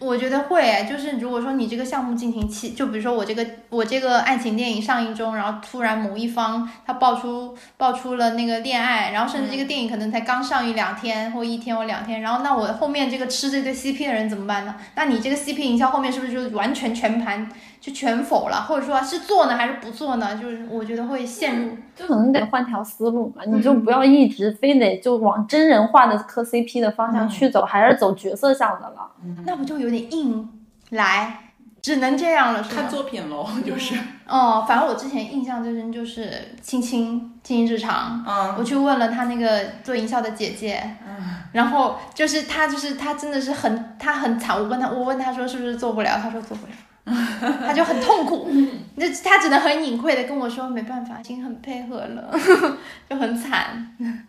[0.00, 14.74] 我觉得会，就是如果说你这个项目进行期，就比如说我这个我这个爱情电影上映中，然后突然某一方他爆出爆出了那个恋爱，然后甚至这个电影可能才刚上映两天或一天或两天，然后那我后面这个吃这对 CP 的人怎么办呢？
[14.96, 17.48] 那你这个 CP 营销后面是不是就完全全盘
[17.84, 20.34] 就全否了，或者说是做呢还是不做呢？
[20.40, 29.10] 就是我觉得会陷入，就可能得换条思路嘛，你就不要一直非得就往真人化的磕 CP 的方向去走，还是走角色向的了，
[29.44, 30.04] 那不就有点。
[30.10, 30.48] 硬
[30.90, 31.50] 来，
[31.82, 33.94] 只能这样了，是看作品喽，就是。
[34.26, 36.30] 哦，反正我之前印象最深就是
[36.62, 41.16] 青青青青日常，嗯，我去问了他那个做营销的姐姐，嗯，
[41.52, 46.72] 然后就是他就是他真的是很他很惨，我问他我问他说是不是做不了，他说做不了，
[47.66, 48.48] 他就很痛苦，
[48.96, 52.34] 那他只能很隐晦的跟我说没办法，已经很配合了，
[53.08, 53.94] 就很惨。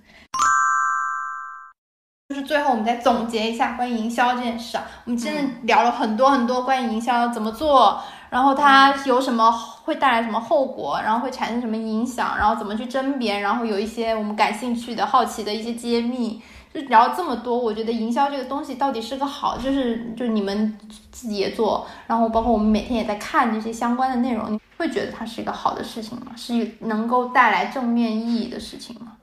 [2.27, 8.01] 就是最后我们再总结一下关于营销这件事啊，我们真的聊了很多很多关于营销怎么做，
[8.31, 9.51] 然后它有什么
[9.83, 16.41] 会带来什么后果，然后会产生什么影响，然后怎么去甄别，然后有一些我们感兴趣的好奇的一些揭秘，
[16.75, 17.57] 就聊这么多。
[17.57, 20.77] 我觉得营销这个东西到底是个好，就是就你们
[21.09, 26.33] 自己也做，然后包括我们每天也在看这些相关的内容，你会觉得它是一个好的事情吗？
[26.35, 29.13] 是能够带来正面意义的事情吗？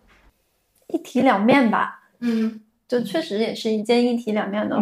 [0.88, 2.62] 一体两面吧，嗯。
[2.88, 4.76] 就确实也是一件一体两面的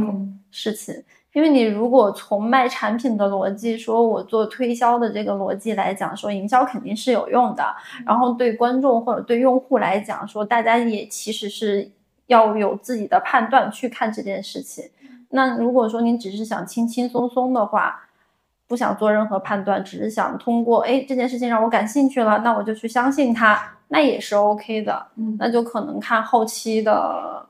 [0.50, 0.92] 事情，
[1.32, 7.64] 因为你如果从卖产品的逻辑，说我做推销的这个逻辑来讲，说营销肯定是有用的，
[8.04, 11.88] 然后对观众或者对用户来讲，说大家也其实是
[12.30, 14.88] 要有自己的判断去看这件事情。
[15.30, 18.04] 那如果说您只是想轻轻松松的话，
[18.68, 25.06] 不想做任何判断，只是想通过哎这件事情让我感兴趣了，那我就去相信它，那也是 OK 的。
[25.16, 27.44] 嗯那就可能看后期的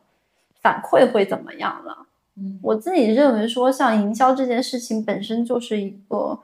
[0.62, 2.06] 反馈会怎么样了。
[2.38, 6.38] 嗯我自己认为说，像营销这件事情本身就是一个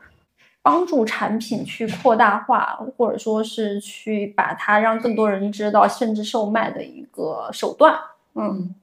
[0.61, 7.95] 帮助产品去扩大化，或者说是去把它让更多人知道，甚至售卖的一个手段。
[8.37, 8.75] 嗯。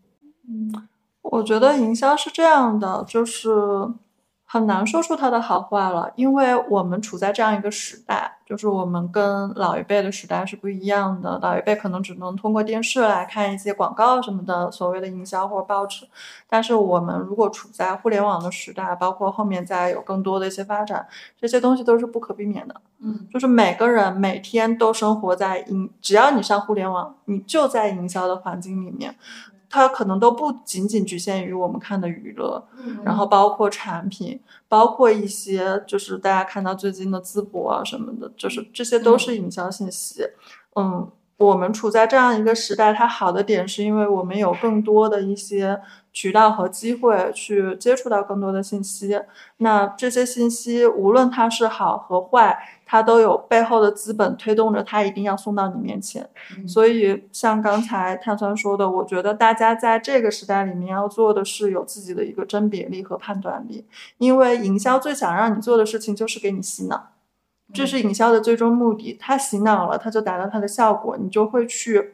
[1.22, 3.50] 我觉得营销是这样的，就是
[4.54, 11.40] 很难说出它的好坏了，因为我们处在这样一个时代，就是我们跟老一辈的时代是不一样的。
[11.42, 16.08] 老一辈可能只能通过电视来看一些广告什么的，所谓的营销或者报纸。
[16.48, 21.08] 但是我们如果处在互联网的时代，包括后面再有更多的一些发展，
[21.42, 22.80] 这些东西都是不可避免的。
[23.00, 29.16] 嗯，就是每个人每天都生活在营，只要你上互联网，你就在营销的环境里面。
[29.74, 32.64] 它可能都不仅仅局限于我们看的娱乐，
[33.04, 40.24] 然后包括产品，包括一些就是大家看到最近的淄博啊什么的，就是这些都是营销信息。
[40.76, 41.10] 嗯，
[41.44, 45.82] 我们处在这样一个时代，它好的点是因为我们有更多的一些
[46.12, 49.20] 渠道和机会去接触到更多的信息。
[49.58, 56.30] 那这些信息无论它是好和坏，它都有背后的资本推动着它一定要送到你面前。
[56.68, 63.86] 所以像刚才碳酸说的，我觉得大家在这个时代里面要做的是有自己的一个甄别力和判断力，
[64.18, 67.13] 因为营销最想让你做的事情就是给你洗脑。
[67.74, 72.14] 这是营销的最终目的，他洗脑了，他就达到他的效果，你就会去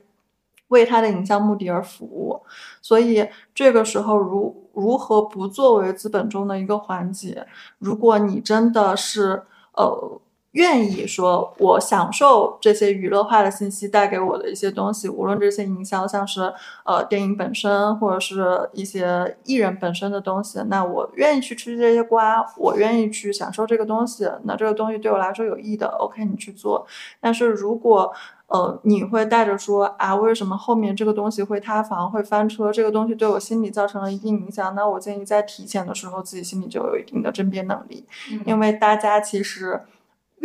[0.69, 2.41] 为他的营销目的而服务。
[2.81, 7.45] 所以这个时候如如何不作为资本中的一个环节？
[7.79, 9.43] 如果你真的是
[9.73, 10.21] 呃
[10.53, 16.51] 愿意说，我享受这些娱乐化的信息带给我的一些东西，无论这些营销像是
[16.85, 26.87] 呃电影本身，或者是一些艺人本身的东西，那我愿意去吃这些瓜，我愿意去享受这个东西，那这个东西对我来说有益的，OK，你去做。
[27.19, 28.11] 但是如果
[28.47, 32.71] 呃，你会带着说啊，为什么后面这个东西会塌房、会翻车？
[32.73, 34.73] 这个东西对我心理造成了一定影响。
[34.73, 38.03] 那我建议在提前的时候，自己心里就有一定的甄别能力，
[38.47, 39.79] 因为大家其实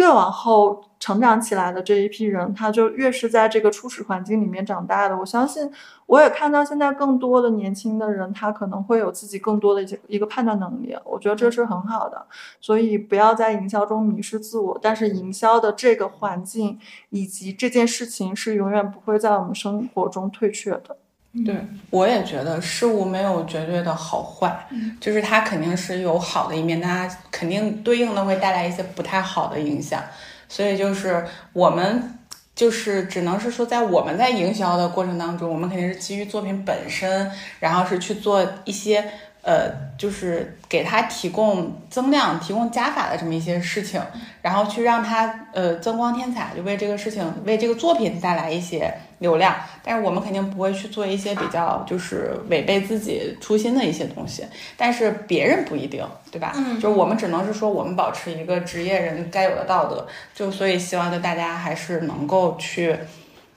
[0.04, 5.16] 越往后成长起来的这一批人，他就越是在这个初始环境里面长大的。
[5.16, 5.70] 我相信，
[6.04, 10.94] 我也看到现在更多的年轻的人，他可能会有自己更多的一些一个判断能力。
[11.06, 12.26] 我觉得这是很好的，
[12.60, 14.78] 所以不要在营销中迷失自我。
[14.82, 16.78] 但是营销的这个环境
[17.08, 20.98] 以及这件事情是永远不会在我们生活中退却的。
[21.44, 21.56] 对，
[21.90, 24.66] 我也觉得事物没有绝对的好坏，
[25.00, 30.00] 就是它肯定是有好的一面，但它肯定对应的会带来一些不太好的影响。
[30.48, 32.16] 所以就是我们
[32.54, 37.28] 就是只能是说，在我们在营销的过程当中，我们肯定是基于作品本身，
[37.58, 39.04] 然后是去做一些
[39.44, 44.00] 呃，就是给他提供增量、提供加法的这么一些事情，
[44.40, 49.54] 然后去让他呃增光添彩，就为这个事情、为这个作品带来一些流量。
[49.82, 54.46] 但是我们肯定不会去做一些比较就是违背自己初心的一些东西，
[54.78, 56.54] 但是别人不一定，对吧？
[56.56, 62.96] 嗯，就是我们只能是说我们保持一个职业人该有的道德，就所以希望就大家还是能够去，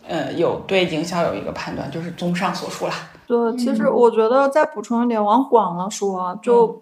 [0.06, 2.94] 呃，有对营销有一个判断，就是综上所述啦。
[3.28, 6.82] 对，其实我觉得再补充一点，往广了说啊，就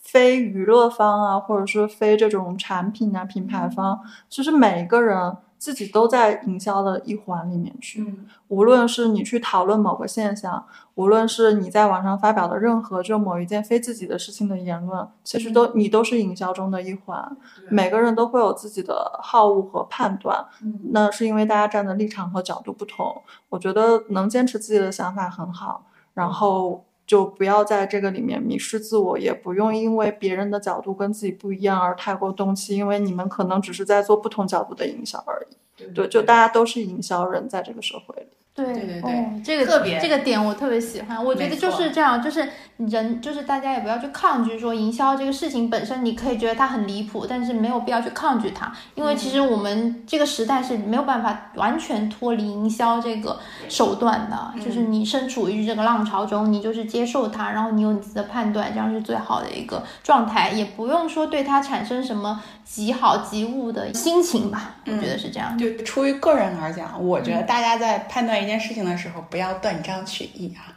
[0.00, 8.02] 非娱乐方啊，或者是非这种产品啊、品牌方，其实每个人自己都在营销的一环里面去。
[8.02, 17.36] 嗯无论是你去讨论某个现象，无论是你在网上发表的任何就某一件非自己的事情的言论，其实都你都是营销中的一环。
[17.70, 20.44] 每个人都会有自己的好恶和判断，
[20.90, 23.22] 那是因为大家站的立场和角度不同。
[23.48, 35.84] 我觉得能坚持自己的想法很好，然后就不要在这个里面迷失自我，也不用因为别人的角度跟自己不一样而太过动气，因为你们可能只是在做不同角度的营销而已。
[35.92, 38.28] 对，就大家都是营销人，在这个社会里。
[38.54, 41.24] 对对对对哦，这个特别这个点我特别喜欢。
[41.24, 42.46] 我觉得就是这样，就是
[42.76, 53.40] 人，就是大家也不要去抗拒说营销这个事情本身，你可以觉得它很离谱，但是没有必要去抗拒它，因为其实我们这个时代是没有办法完全脱离营销这个
[53.70, 65.56] 手段的，就是你身处于这个浪潮中，你就是接受它，然后你有你自己的判断，这样是最好的一个状态，也不用说对它产生什么极好极恶的心情吧，我觉得是这样。
[65.56, 70.74] 就出于个人而讲，我觉得大家在判断一件事情的时候，不要断章取义啊，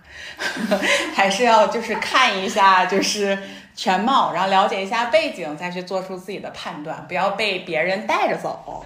[1.15, 3.37] 还是要就是看一下就是
[3.75, 8.85] 全貌，然后了解一下背景，再去做出自己的判断，不要被别人带着走。